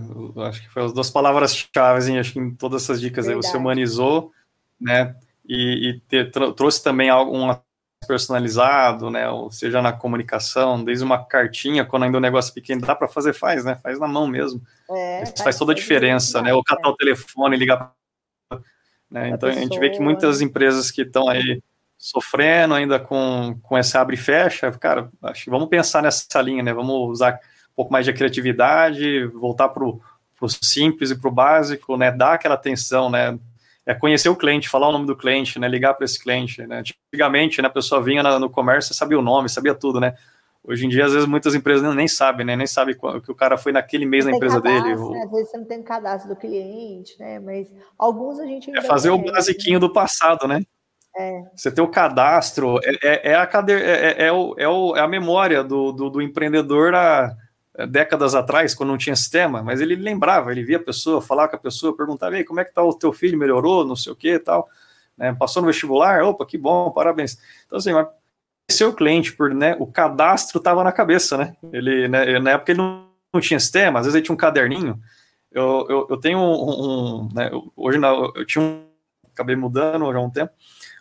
[0.48, 3.46] acho que foi as duas palavras-chave, acho que em todas essas dicas Verdade.
[3.46, 4.32] aí, você humanizou,
[4.80, 5.16] né?
[5.48, 7.62] E, e ter, trouxe também uma
[8.06, 9.30] personalizado, né?
[9.30, 13.08] Ou seja, na comunicação, desde uma cartinha, quando ainda o negócio é pequeno, dá para
[13.08, 13.76] fazer, faz, né?
[13.82, 14.62] Faz na mão mesmo.
[14.90, 16.54] É, faz, faz toda a diferença, né?
[16.54, 17.94] Ou catar o telefone, ligar.
[19.10, 19.30] Né?
[19.30, 19.52] Então pessoa...
[19.52, 21.62] a gente vê que muitas empresas que estão aí
[21.98, 26.62] sofrendo ainda com, com essa abre e fecha, cara, acho que vamos pensar nessa linha,
[26.62, 26.74] né?
[26.74, 27.40] Vamos usar um
[27.78, 30.02] pouco mais de criatividade, voltar para o
[30.50, 32.12] simples e para o básico, né?
[32.12, 33.38] Dar aquela atenção, né?
[33.88, 36.84] é conhecer o cliente, falar o nome do cliente, né, ligar para esse cliente, né,
[37.10, 40.14] antigamente, né, a pessoa vinha no comércio, sabia o nome, sabia tudo, né,
[40.62, 43.58] hoje em dia, às vezes, muitas empresas nem, sabem, né, nem sabem que o cara
[43.58, 44.96] foi naquele mês na empresa cadastro, dele.
[45.14, 48.82] Né, às vezes você não tem cadastro do cliente, né, mas alguns a gente É
[48.82, 49.88] fazer o basiquinho né?
[49.88, 50.62] do passado, né,
[51.18, 51.42] é.
[51.56, 54.96] Você tem o cadastro, é, é, é a, cadeira, é, é, é, o, é, o,
[54.96, 57.36] é a memória do, do, do empreendedor a,
[57.86, 61.56] décadas atrás, quando não tinha sistema, mas ele lembrava, ele via a pessoa, falava com
[61.58, 64.16] a pessoa, perguntava, Ei, como é que tá o teu filho, melhorou, não sei o
[64.16, 64.68] que tal,
[65.16, 67.38] né, passou no vestibular, opa, que bom, parabéns.
[67.66, 67.92] Então, assim,
[68.70, 72.80] seu cliente, por, né, o cadastro estava na cabeça, né, ele, né, na época ele
[72.80, 75.00] não, não, tinha sistema, às vezes ele tinha um caderninho,
[75.52, 78.86] eu, eu, eu tenho um, um né, hoje não, eu tinha um,
[79.32, 80.52] acabei mudando já há um tempo,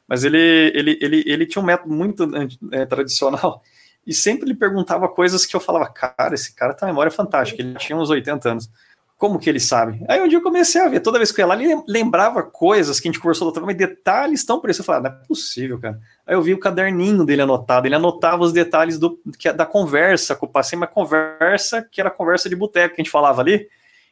[0.06, 0.38] mas ele,
[0.74, 2.28] ele, ele, ele tinha um método muito
[2.70, 3.62] é, tradicional,
[4.06, 7.60] e sempre lhe perguntava coisas que eu falava, cara, esse cara tem uma memória fantástica,
[7.60, 8.70] ele tinha uns 80 anos.
[9.16, 10.04] Como que ele sabe?
[10.08, 12.42] Aí um dia eu comecei a ver, toda vez que eu ia lá, ele lembrava
[12.42, 14.86] coisas que a gente conversou outra vez, detalhes tão precisos.
[14.86, 15.98] Eu falava, não é possível, cara.
[16.26, 20.36] Aí eu vi o caderninho dele anotado, ele anotava os detalhes do, que, da conversa
[20.36, 23.66] com o paciente, uma conversa que era conversa de boteco que a gente falava ali.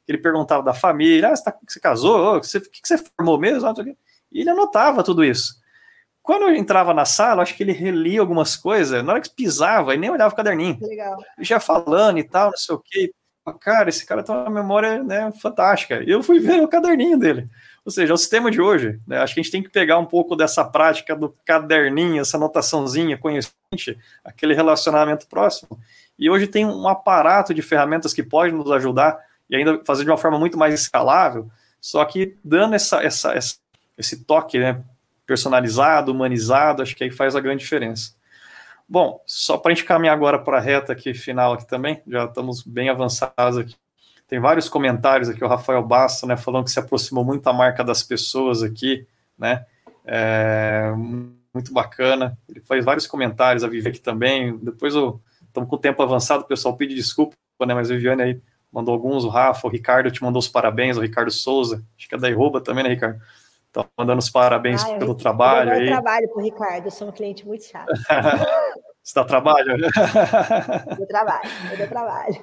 [0.08, 2.38] Ele perguntava da família, ah, você, tá, você casou?
[2.38, 3.68] O que, que, você formou mesmo?
[4.32, 5.62] E ele anotava tudo isso.
[6.24, 9.92] Quando eu entrava na sala, acho que ele relia algumas coisas, na hora que pisava,
[9.92, 10.78] ele nem olhava o caderninho.
[10.80, 11.22] Legal.
[11.38, 13.12] Já falando e tal, não sei o quê.
[13.60, 16.02] Cara, esse cara tem uma memória né, fantástica.
[16.02, 17.46] Eu fui ver o caderninho dele.
[17.84, 18.98] Ou seja, é o sistema de hoje.
[19.06, 19.18] Né?
[19.18, 23.18] Acho que a gente tem que pegar um pouco dessa prática do caderninho, essa anotaçãozinha
[23.18, 25.78] conhecente, aquele relacionamento próximo.
[26.18, 29.18] E hoje tem um aparato de ferramentas que pode nos ajudar
[29.50, 33.56] e ainda fazer de uma forma muito mais escalável, só que dando essa, essa, essa
[33.96, 34.82] esse toque né,
[35.26, 38.14] personalizado, humanizado, acho que aí faz a grande diferença.
[38.88, 42.24] Bom, só para a gente caminhar agora para a reta aqui final aqui também, já
[42.24, 43.74] estamos bem avançados aqui.
[44.26, 47.82] Tem vários comentários aqui, o Rafael Basta, né, falando que se aproximou muito a marca
[47.82, 49.06] das pessoas aqui,
[49.38, 49.64] né,
[50.04, 50.92] é,
[51.52, 52.36] muito bacana.
[52.48, 54.56] Ele faz vários comentários, a Vivi aqui também.
[54.58, 58.92] Depois estamos com o tempo avançado, pessoal pede desculpa, né, mas a Viviane aí mandou
[58.92, 62.18] alguns, o Rafa, o Ricardo te mandou os parabéns, o Ricardo Souza, acho que é
[62.18, 63.20] da Iroba também, né, Ricardo?
[63.74, 65.70] Então, mandando os parabéns ah, pelo trabalho.
[65.70, 65.86] Eu aí.
[65.88, 67.88] trabalho para o Ricardo, eu sou um cliente muito chato.
[69.02, 69.72] Você dá trabalho?
[70.98, 72.42] Eu trabalho, eu dou trabalho.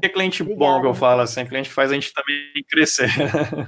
[0.00, 0.72] É cliente Obrigada.
[0.72, 3.10] bom que eu falo assim, cliente que faz a gente também crescer.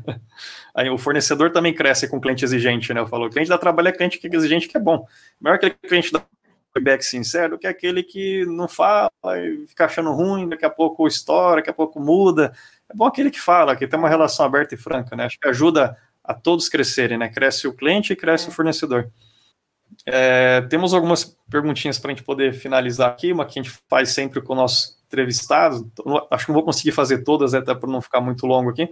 [0.75, 3.01] Aí o fornecedor também cresce com cliente exigente, né?
[3.01, 5.05] Eu falo, o cliente dá trabalho é cliente que é exigente que é bom.
[5.39, 6.23] Melhor aquele cliente dá
[6.73, 11.07] feedback sincero que é aquele que não fala e fica achando ruim, daqui a pouco
[11.07, 12.53] estoura, daqui a pouco muda.
[12.89, 15.25] É bom aquele que fala, que tem uma relação aberta e franca, né?
[15.25, 15.95] Acho que ajuda
[16.25, 17.29] a todos crescerem, né?
[17.29, 18.49] Cresce o cliente e cresce é.
[18.49, 19.11] o fornecedor.
[20.07, 24.11] É, temos algumas perguntinhas para a gente poder finalizar aqui, uma que a gente faz
[24.11, 25.91] sempre com o nosso entrevistado.
[26.31, 28.89] Acho que não vou conseguir fazer todas, até para não ficar muito longo aqui.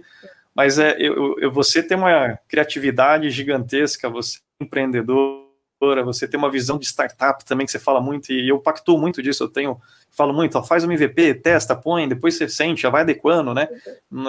[0.53, 6.51] Mas é, eu, eu, você tem uma criatividade gigantesca, você é empreendedora, você tem uma
[6.51, 9.43] visão de startup também que você fala muito, e eu pactuo muito disso.
[9.43, 9.79] Eu tenho,
[10.11, 13.67] falo muito, ó, faz um MVP, testa, põe, depois você sente, já vai adequando, né?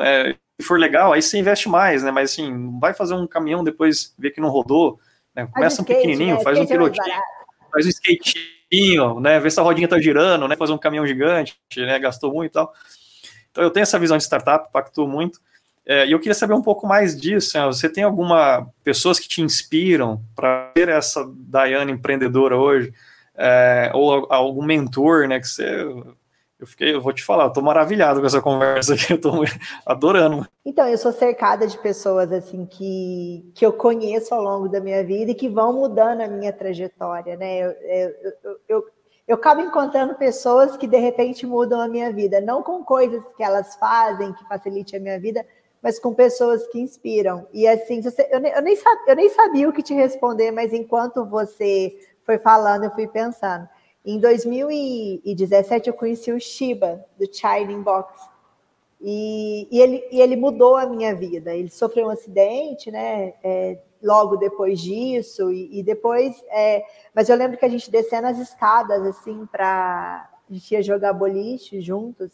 [0.03, 2.11] É, se for legal, aí você investe mais, né?
[2.11, 4.99] Mas assim, não vai fazer um caminhão depois ver que não rodou
[5.35, 5.47] né?
[5.53, 6.43] Começa um pequenininho, né?
[6.43, 7.15] faz um é pilotinho,
[7.73, 9.39] faz um skatinho, né?
[9.41, 10.57] Vê se a rodinha tá girando, né?
[10.57, 11.99] Faz um caminhão gigante, né?
[11.99, 12.73] Gastou muito e tal.
[13.51, 15.41] Então eu tenho essa visão de startup, pactou muito.
[15.87, 17.59] É, e eu queria saber um pouco mais disso.
[17.59, 17.67] Né?
[17.67, 22.93] Você tem alguma pessoas que te inspiram para ser essa Dayane empreendedora hoje?
[23.35, 25.41] É, ou algum mentor, né?
[25.41, 25.87] Que você
[26.61, 29.31] eu fiquei, eu vou te falar, eu tô maravilhado com essa conversa aqui, eu tô
[29.87, 30.47] adorando.
[30.65, 35.03] Então, eu sou cercada de pessoas assim que, que eu conheço ao longo da minha
[35.03, 37.61] vida e que vão mudando a minha trajetória, né?
[37.61, 38.11] Eu, eu,
[38.43, 38.87] eu, eu,
[39.27, 43.43] eu acabo encontrando pessoas que de repente mudam a minha vida, não com coisas que
[43.43, 45.47] elas fazem que facilite a minha vida,
[45.83, 47.47] mas com pessoas que inspiram.
[47.55, 48.77] E assim, você, eu, nem, eu, nem,
[49.07, 53.69] eu nem sabia o que te responder, mas enquanto você foi falando, eu fui pensando.
[54.05, 58.19] Em 2017, eu conheci o Shiba, do Chilling Box.
[59.01, 61.55] E, e, ele, e ele mudou a minha vida.
[61.55, 63.35] Ele sofreu um acidente, né?
[63.43, 66.43] É, logo depois disso, e, e depois.
[66.51, 70.29] É, mas eu lembro que a gente descendo as escadas, assim, para.
[70.49, 72.31] A gente ia jogar boliche juntos.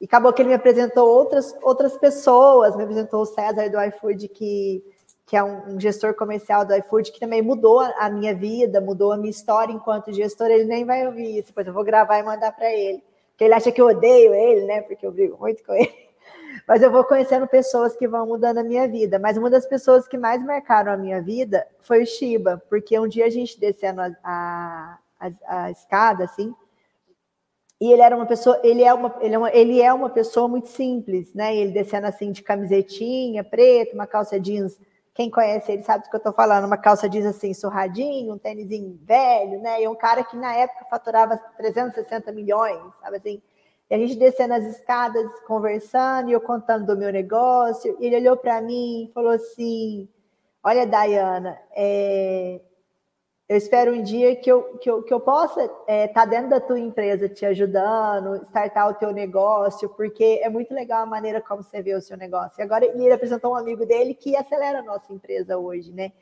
[0.00, 4.28] E acabou que ele me apresentou outras, outras pessoas, me apresentou o César do iFood,
[4.28, 4.84] que
[5.28, 9.12] que é um, um, gestor comercial do iFood, que também mudou a, minha vida, mudou
[9.12, 10.46] a minha história enquanto gestor.
[10.46, 13.02] Ele nem vai ouvir isso, depois eu vou gravar e mandar para ele.
[13.28, 14.80] Porque ele acha que eu odeio ele, né?
[14.80, 15.92] Porque eu brigo muito com ele.
[16.66, 19.18] Mas eu vou conhecendo pessoas que vão mudando a minha vida.
[19.18, 23.06] Mas uma das pessoas que mais marcaram a minha vida foi o Shiba, porque um
[23.06, 26.54] dia a gente descendo a, a, a, a escada, assim,
[27.78, 30.48] e ele era uma pessoa, ele é uma, ele é uma, ele é uma pessoa
[30.48, 31.54] muito simples, né?
[31.54, 34.80] Ele descendo assim de camisetinha preta, uma calça jeans
[35.18, 36.64] quem conhece ele sabe do que eu estou falando.
[36.64, 38.68] Uma calça jeans assim, surradinho, um tênis
[39.02, 39.82] velho, né?
[39.82, 43.42] E um cara que na época faturava 360 milhões, sabe assim?
[43.90, 47.96] E a gente descendo as escadas, conversando, e eu contando do meu negócio.
[47.98, 50.08] E ele olhou para mim e falou assim:
[50.62, 52.60] Olha, Dayana, é,
[53.48, 56.50] eu espero um dia que eu, que eu, que eu possa estar é, tá dentro
[56.50, 61.40] da tua empresa te ajudando, startar o teu negócio, porque é muito legal a maneira
[61.40, 62.60] como você vê o seu negócio.
[62.60, 66.12] E agora ele apresentou um amigo dele que acelera a nossa empresa hoje, né?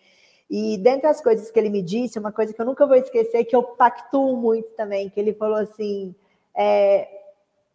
[0.49, 3.45] E dentre as coisas que ele me disse, uma coisa que eu nunca vou esquecer,
[3.45, 6.15] que eu pactuo muito também, que ele falou assim:
[6.55, 7.09] é,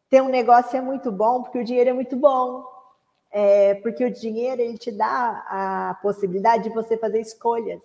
[0.10, 2.66] ter um negócio é muito bom porque o dinheiro é muito bom.
[3.34, 7.82] É, porque o dinheiro ele te dá a possibilidade de você fazer escolhas.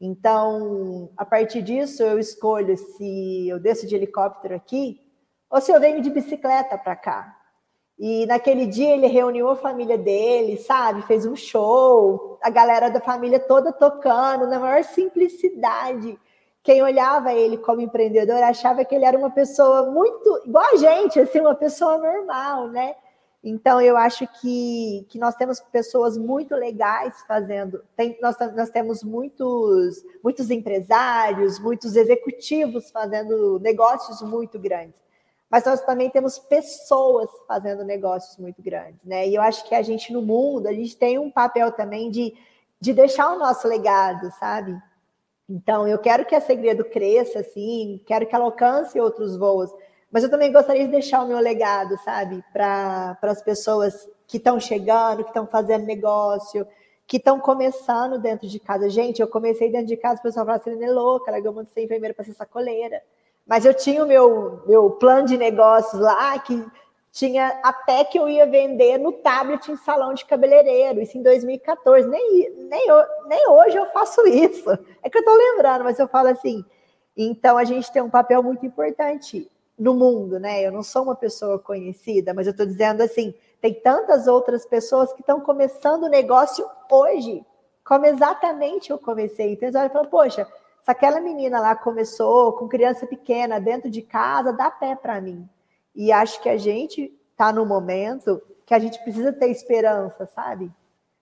[0.00, 5.00] Então, a partir disso, eu escolho se eu desço de helicóptero aqui
[5.50, 7.36] ou se eu venho de bicicleta para cá.
[7.98, 11.02] E naquele dia ele reuniu a família dele, sabe?
[11.02, 16.18] Fez um show, a galera da família toda tocando, na maior simplicidade.
[16.62, 21.20] Quem olhava ele como empreendedor achava que ele era uma pessoa muito igual a gente,
[21.20, 22.96] assim, uma pessoa normal, né?
[23.46, 27.84] Então, eu acho que, que nós temos pessoas muito legais fazendo.
[27.94, 34.98] Tem, nós, nós temos muitos, muitos empresários, muitos executivos fazendo negócios muito grandes.
[35.50, 39.28] mas nós também temos pessoas fazendo negócios muito grandes, né?
[39.28, 42.34] E eu acho que a gente no mundo, a gente tem um papel também de,
[42.80, 44.74] de deixar o nosso legado, sabe?
[45.48, 49.70] Então, eu quero que a Segredo cresça, assim, quero que ela alcance outros voos,
[50.14, 54.60] mas eu também gostaria de deixar o meu legado, sabe, para as pessoas que estão
[54.60, 56.64] chegando, que estão fazendo negócio,
[57.04, 58.88] que estão começando dentro de casa.
[58.88, 61.82] Gente, eu comecei dentro de casa, o pessoal falava assim, é louca, largou muito ser
[61.82, 63.02] enfermeira para ser sacoleira.
[63.44, 66.64] Mas eu tinha o meu, meu plano de negócios lá, que
[67.10, 72.08] tinha até que eu ia vender no tablet em salão de cabeleireiro, isso em 2014.
[72.08, 72.86] Nem, nem,
[73.26, 74.70] nem hoje eu faço isso.
[75.02, 76.64] É que eu estou lembrando, mas eu falo assim.
[77.16, 80.64] Então a gente tem um papel muito importante no mundo, né?
[80.64, 85.12] Eu não sou uma pessoa conhecida, mas eu estou dizendo assim, tem tantas outras pessoas
[85.12, 87.44] que estão começando o negócio hoje,
[87.84, 89.52] como exatamente eu comecei.
[89.52, 90.46] Então, você fala, poxa,
[90.82, 95.48] se aquela menina lá começou com criança pequena dentro de casa, dá pé para mim.
[95.94, 100.70] E acho que a gente está no momento que a gente precisa ter esperança, sabe?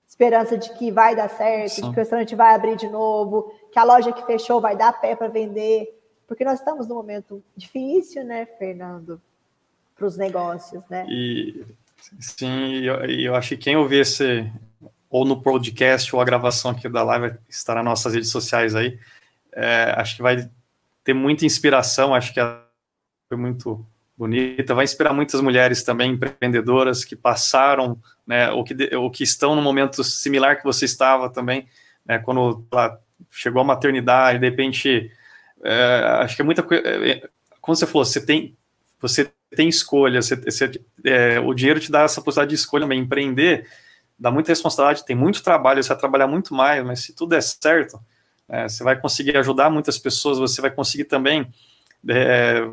[0.07, 1.83] Esperança de que vai dar certo, Sim.
[1.83, 5.01] de que o restaurante vai abrir de novo, que a loja que fechou vai dar
[5.01, 6.02] pé para vender.
[6.33, 9.21] Porque nós estamos num momento difícil, né, Fernando,
[9.95, 11.05] para os negócios, né?
[11.07, 11.63] E,
[12.19, 14.51] sim, eu, eu acho que quem ouvir esse,
[15.11, 18.99] ou no podcast, ou a gravação aqui da live, estará nas nossas redes sociais aí,
[19.53, 20.49] é, acho que vai
[21.05, 22.41] ter muita inspiração, acho que
[23.29, 23.85] foi muito
[24.17, 29.55] bonita, vai inspirar muitas mulheres também, empreendedoras, que passaram, né, ou que, ou que estão
[29.55, 31.69] no momento similar que você estava também,
[32.07, 32.99] né, quando ela
[33.31, 35.13] chegou à maternidade, de repente,
[35.65, 37.29] é, acho que é muita coisa, é,
[37.61, 38.57] como você falou, você tem,
[39.01, 42.99] você tem escolha, você, você, é, o dinheiro te dá essa possibilidade de escolha, mas
[42.99, 43.67] empreender
[44.19, 47.43] dá muita responsabilidade, tem muito trabalho, você vai trabalhar muito mais, mas se tudo der
[47.43, 48.01] certo,
[48.49, 51.53] é, você vai conseguir ajudar muitas pessoas, você vai conseguir também
[52.09, 52.69] é,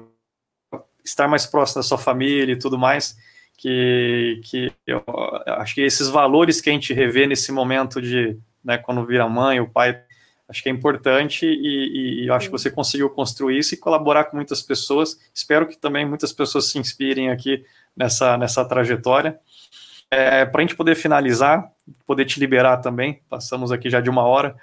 [1.04, 3.18] estar mais próximo da sua família e tudo mais,
[3.58, 5.04] que, que eu
[5.48, 9.60] acho que esses valores que a gente revê nesse momento de, né, quando vira mãe,
[9.60, 10.02] o pai,
[10.50, 14.36] acho que é importante e, e acho que você conseguiu construir isso e colaborar com
[14.36, 15.20] muitas pessoas.
[15.34, 17.64] Espero que também muitas pessoas se inspirem aqui
[17.95, 19.39] nessa, nessa trajetória.
[20.10, 21.72] É, Para a gente poder finalizar,
[22.06, 24.56] poder te liberar também, passamos aqui já de uma hora,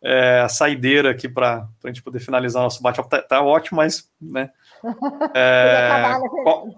[0.00, 3.08] é, a saideira aqui para a gente poder finalizar nosso bate-papo.
[3.08, 4.08] Tá, tá, ótimo, mas.
[4.20, 4.48] Né,
[5.34, 6.68] é, qual...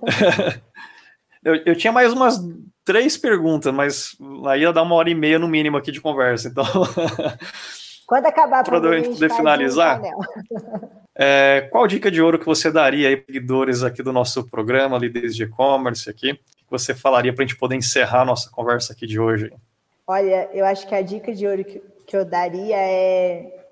[1.44, 2.40] eu, eu tinha mais umas
[2.82, 6.48] três perguntas, mas aí ia dar uma hora e meia no mínimo aqui de conversa.
[6.48, 6.64] Então.
[8.06, 10.00] Quando acabar para a gente poder finalizar,
[11.16, 14.98] é, qual dica de ouro que você daria aí para seguidores aqui do nosso programa,
[14.98, 18.92] líderes de e-commerce aqui, que você falaria para a gente poder encerrar a nossa conversa
[18.92, 19.52] aqui de hoje?
[20.06, 23.64] Olha, eu acho que a dica de ouro que, que eu daria é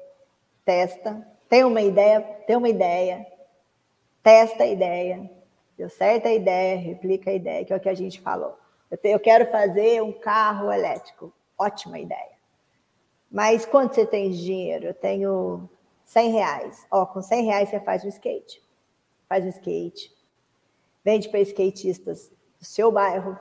[0.65, 3.27] testa, tem uma ideia, tem uma ideia,
[4.23, 5.31] testa a ideia,
[5.77, 8.59] deu certo a ideia, replica a ideia, que é o que a gente falou.
[8.91, 12.33] Eu, te, eu quero fazer um carro elétrico, ótima ideia.
[13.33, 14.89] Mas quanto você tem de dinheiro?
[14.89, 15.67] Eu tenho
[16.05, 16.87] 100 reais.
[16.91, 18.63] Ó, com 100 reais você faz um skate.
[19.27, 20.15] Faz um skate.
[21.03, 23.35] Vende para skatistas do seu bairro,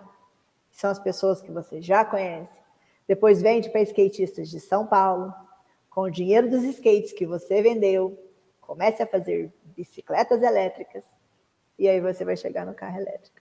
[0.71, 2.57] que são as pessoas que você já conhece.
[3.05, 5.33] Depois vende para skatistas de São Paulo.
[5.89, 8.17] Com o dinheiro dos skates que você vendeu,
[8.61, 11.03] comece a fazer bicicletas elétricas.
[11.77, 13.40] E aí você vai chegar no carro elétrico.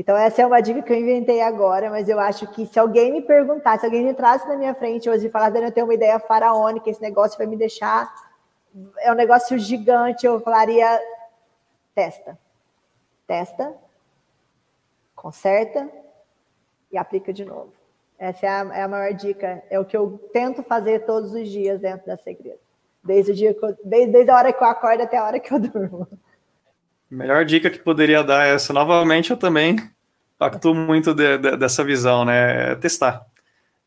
[0.00, 3.12] Então, essa é uma dica que eu inventei agora, mas eu acho que se alguém
[3.12, 6.18] me perguntasse, se alguém entrasse na minha frente hoje e falasse, eu tenho uma ideia
[6.18, 8.10] faraônica, esse negócio vai me deixar.
[9.00, 10.98] É um negócio gigante, eu falaria:
[11.94, 12.38] testa.
[13.26, 13.74] Testa,
[15.14, 15.86] conserta
[16.90, 17.74] e aplica de novo.
[18.18, 21.46] Essa é a, é a, maior dica, é o que eu tento fazer todos os
[21.46, 22.58] dias dentro da Segredo.
[23.04, 25.52] Desde, o dia eu, desde, desde a hora que eu acordo até a hora que
[25.52, 26.08] eu durmo.
[27.10, 28.72] Melhor dica que poderia dar é essa.
[28.72, 29.76] Novamente, eu também
[30.38, 32.72] pacto muito de, de, dessa visão, né?
[32.72, 33.26] É testar.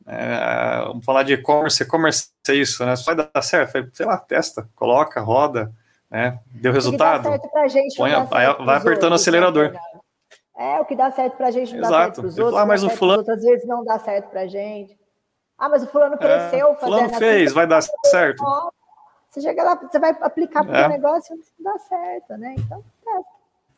[0.06, 2.94] É, vamos falar de e-commerce, e-commerce é isso, né?
[3.06, 5.72] Vai dar certo, sei lá, testa, coloca, roda,
[6.12, 6.40] né?
[6.52, 7.24] Deu resultado.
[7.98, 9.72] Põe, vai, vai apertando o acelerador.
[9.72, 9.80] Né?
[10.56, 11.92] É, o que dá certo pra gente não Exato.
[11.92, 12.60] dá certo pros outros.
[12.60, 13.20] Ah, mas o fulano...
[13.20, 14.96] Outras vezes não dá certo pra gente.
[15.58, 16.68] Ah, mas o fulano é, cresceu.
[16.68, 18.44] É, fulano fez, vai dar certo.
[19.30, 20.88] Você chega lá, você vai aplicar para o é.
[20.90, 22.54] negócio não dá certo, né?
[22.60, 22.84] Então,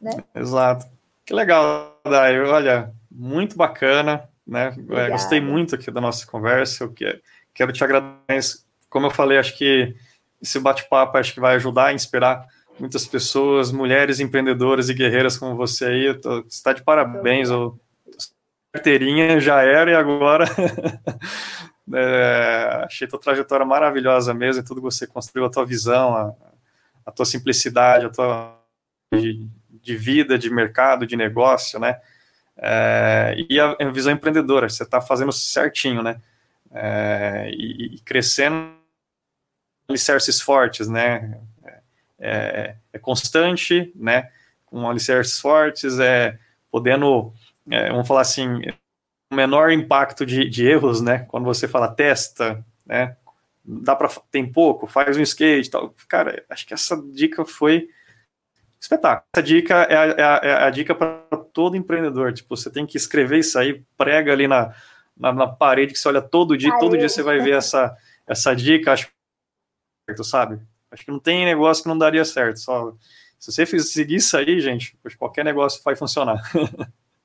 [0.01, 0.23] né?
[0.33, 0.85] Exato.
[1.25, 2.39] Que legal, Dai.
[2.39, 4.75] Olha, muito bacana, né?
[4.91, 6.83] É, gostei muito aqui da nossa conversa.
[6.83, 6.93] Eu
[7.53, 8.59] quero te agradecer.
[8.89, 9.95] Como eu falei, acho que
[10.41, 12.45] esse bate-papo acho que vai ajudar a inspirar
[12.79, 16.13] muitas pessoas, mulheres empreendedoras e guerreiras como você aí.
[16.13, 17.49] Tô, você está de parabéns.
[17.49, 17.79] O,
[18.75, 20.45] carteirinha já era e agora.
[21.93, 26.33] é, achei tua trajetória maravilhosa mesmo, tudo que você construiu, a tua visão, a,
[27.05, 28.59] a tua simplicidade, a tua
[29.13, 29.47] de,
[29.85, 32.01] de vida, de mercado, de negócio, né?
[32.57, 36.19] É, e a, a, visão empreendedora, você está fazendo certinho, né?
[36.71, 38.73] É, e, e, crescendo
[39.87, 41.39] alicerces fortes, né?
[42.17, 44.31] É, é, constante, né?
[44.65, 46.39] Com alicerces fortes, é
[46.71, 47.31] podendo,
[47.69, 48.61] é, vamos falar assim,
[49.31, 51.19] menor impacto de, de erros, né?
[51.27, 53.15] Quando você fala testa, né?
[53.63, 55.93] Dá para tem pouco, faz um skate, tal.
[56.07, 57.89] Cara, acho que essa dica foi
[58.85, 59.27] espetáculo.
[59.35, 62.33] Essa dica é a, é a, é a dica para todo empreendedor.
[62.33, 64.73] Tipo, você tem que escrever isso aí, prega ali na,
[65.17, 67.95] na, na parede que você olha todo dia, todo dia você vai ver essa,
[68.27, 70.59] essa dica, acho que sabe?
[70.91, 72.59] Acho que não tem negócio que não daria certo.
[72.59, 72.93] Só
[73.39, 76.41] se você seguir isso aí, gente, qualquer negócio vai funcionar.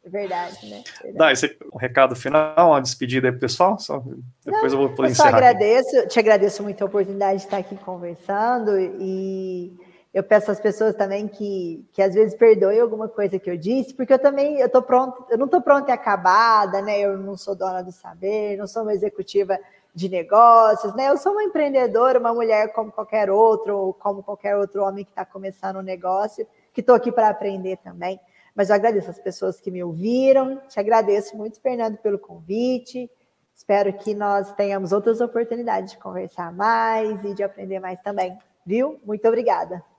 [0.05, 0.83] Verdade, né?
[1.03, 1.19] Verdade.
[1.19, 3.79] Dá, esse um recado final, uma despedida aí, pessoal.
[3.79, 4.03] Só,
[4.45, 6.09] depois Não, eu vou poder eu só agradeço, aqui.
[6.09, 9.73] te agradeço muito a oportunidade de estar aqui conversando e
[10.13, 13.95] eu peço às pessoas também que, que às vezes perdoem alguma coisa que eu disse,
[13.95, 16.99] porque eu também eu tô pronto, eu não estou pronta e acabada, né?
[16.99, 19.59] Eu não sou dona do saber, não sou uma executiva
[19.95, 21.09] de negócios, né?
[21.09, 25.13] Eu sou uma empreendedora, uma mulher como qualquer outro, ou como qualquer outro homem que
[25.13, 28.19] está começando um negócio, que estou aqui para aprender também.
[28.55, 33.09] Mas eu agradeço as pessoas que me ouviram, te agradeço muito, Fernando, pelo convite.
[33.55, 38.37] Espero que nós tenhamos outras oportunidades de conversar mais e de aprender mais também.
[38.67, 38.99] Viu?
[39.05, 39.90] Muito obrigada.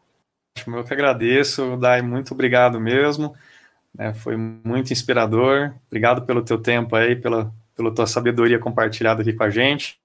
[0.68, 3.36] Eu que agradeço, Dai, muito obrigado mesmo.
[3.98, 5.74] É, foi muito inspirador.
[5.88, 10.00] Obrigado pelo teu tempo aí, pela, pela tua sabedoria compartilhada aqui com a gente.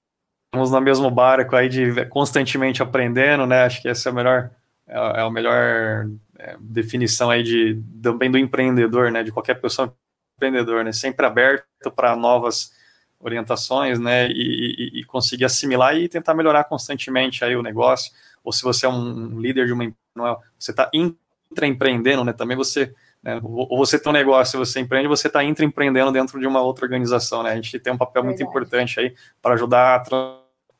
[0.47, 3.63] Estamos no mesmo barco aí de constantemente aprendendo, né?
[3.63, 4.51] Acho que essa é a melhor,
[4.87, 9.23] é, é a melhor é, definição aí de também do empreendedor, né?
[9.23, 9.93] De qualquer pessoa
[10.37, 10.91] empreendedor, né?
[10.91, 12.71] Sempre aberto para novas
[13.19, 14.29] orientações, né?
[14.29, 18.11] E, e, e, conseguir assimilar e tentar melhorar constantemente aí o negócio.
[18.43, 19.83] Ou se você é um líder de uma
[20.17, 22.33] não é, você está intraempreendendo, né?
[22.33, 22.93] Também você,
[23.23, 26.85] né, ou você tem um negócio, você empreende, você está intraempreendendo dentro de uma outra
[26.85, 27.51] organização, né?
[27.51, 30.03] A gente tem um papel muito importante aí para ajudar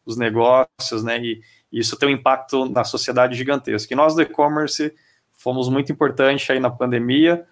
[0.06, 1.20] os negócios, né?
[1.20, 3.94] E, e, isso tem um impacto na sociedade gigantesco.
[3.94, 4.94] E nós do e-commerce
[5.32, 7.46] fomos muito importantes aí na pandemia,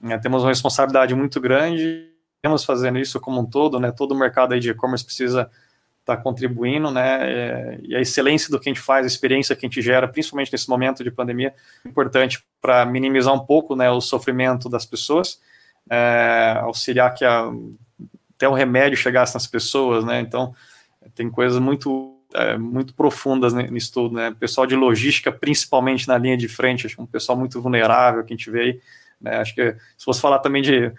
[0.00, 3.92] né, temos uma responsabilidade muito grande, estamos fazendo isso como um todo, né?
[3.92, 5.50] Todo o mercado aí de e-commerce precisa
[6.00, 7.18] está contribuindo, né?
[7.22, 10.08] É, e a excelência do que a gente faz, a experiência que a gente gera,
[10.08, 14.84] principalmente nesse momento de pandemia, é importante para minimizar um pouco, né, o sofrimento das
[14.84, 15.40] pessoas,
[15.88, 17.50] é, auxiliar que a,
[18.34, 20.20] até o remédio chegasse nas pessoas, né?
[20.20, 20.54] Então
[21.14, 24.34] tem coisas muito é, muito profundas nisso tudo, né?
[24.38, 28.32] Pessoal de logística, principalmente na linha de frente, acho é um pessoal muito vulnerável que
[28.32, 28.80] a gente vê aí.
[29.20, 29.36] Né?
[29.36, 30.92] Acho que se fosse falar também de,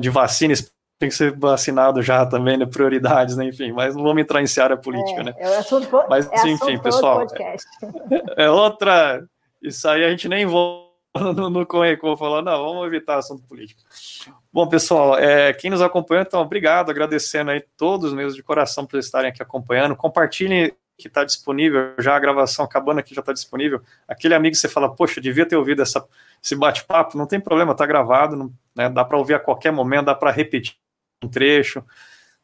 [0.00, 2.66] de vacinas, tem que ser vacinado já também, né?
[2.66, 3.46] Prioridades, né?
[3.46, 5.34] Enfim, mas não vamos entrar em seara política, é, né?
[5.38, 7.22] É assunto, mas, é enfim, pessoal.
[7.22, 7.56] É,
[8.44, 9.24] é, outra.
[9.62, 10.90] Isso aí a gente nem volta
[11.34, 11.66] no, no
[12.18, 13.80] falando, não, vamos evitar assunto político.
[14.52, 18.98] Bom, pessoal, é, quem nos acompanha, então, obrigado, agradecendo aí todos mesmo de coração por
[18.98, 19.96] estarem aqui acompanhando.
[19.96, 23.80] Compartilhem que está disponível, já a gravação acabando aqui já está disponível.
[24.06, 26.06] Aquele amigo que você fala, poxa, devia ter ouvido essa,
[26.42, 30.04] esse bate-papo, não tem problema, está gravado, não, né, dá para ouvir a qualquer momento,
[30.04, 30.74] dá para repetir
[31.22, 31.84] um trecho.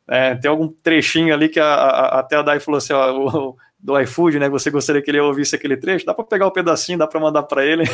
[0.08, 3.56] É, tem algum trechinho ali que a, a, até a Dai falou assim, ó, o,
[3.78, 4.48] do iFood, né?
[4.48, 6.06] Você gostaria que ele ouvisse aquele trecho?
[6.06, 7.84] Dá para pegar o um pedacinho, dá para mandar para ele.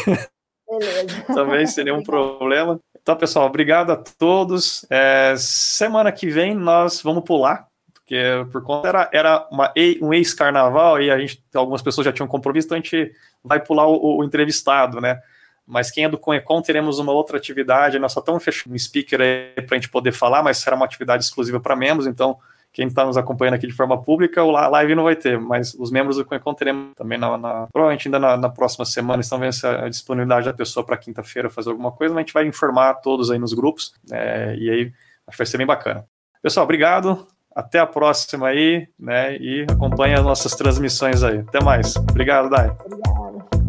[0.68, 1.22] Beleza.
[1.34, 2.80] Também sem nenhum problema.
[3.00, 4.86] Então, pessoal, obrigado a todos.
[4.88, 8.16] É, semana que vem nós vamos pular, porque
[8.50, 12.68] por conta era, era uma, um ex-carnaval e a gente, algumas pessoas já tinham compromisso,
[12.68, 13.12] então a gente
[13.42, 15.20] vai pular o, o entrevistado, né?
[15.66, 19.20] Mas quem é do Conecon teremos uma outra atividade, nós só estamos fechando um speaker
[19.20, 22.38] aí para a gente poder falar, mas será uma atividade exclusiva para membros, então
[22.72, 25.90] quem está nos acompanhando aqui de forma pública, a live não vai ter, mas os
[25.90, 29.54] membros do Conecon teremos também na, na provavelmente ainda na, na, próxima semana, estão vendo
[29.64, 33.30] a disponibilidade da pessoa para quinta-feira fazer alguma coisa, mas a gente vai informar todos
[33.30, 34.92] aí nos grupos, é, e aí
[35.26, 36.06] acho que vai ser bem bacana.
[36.42, 41.40] Pessoal, obrigado, até a próxima aí, né, e acompanhe as nossas transmissões aí.
[41.40, 41.94] Até mais.
[41.96, 42.74] Obrigado, Dai.
[42.84, 43.61] Obrigado.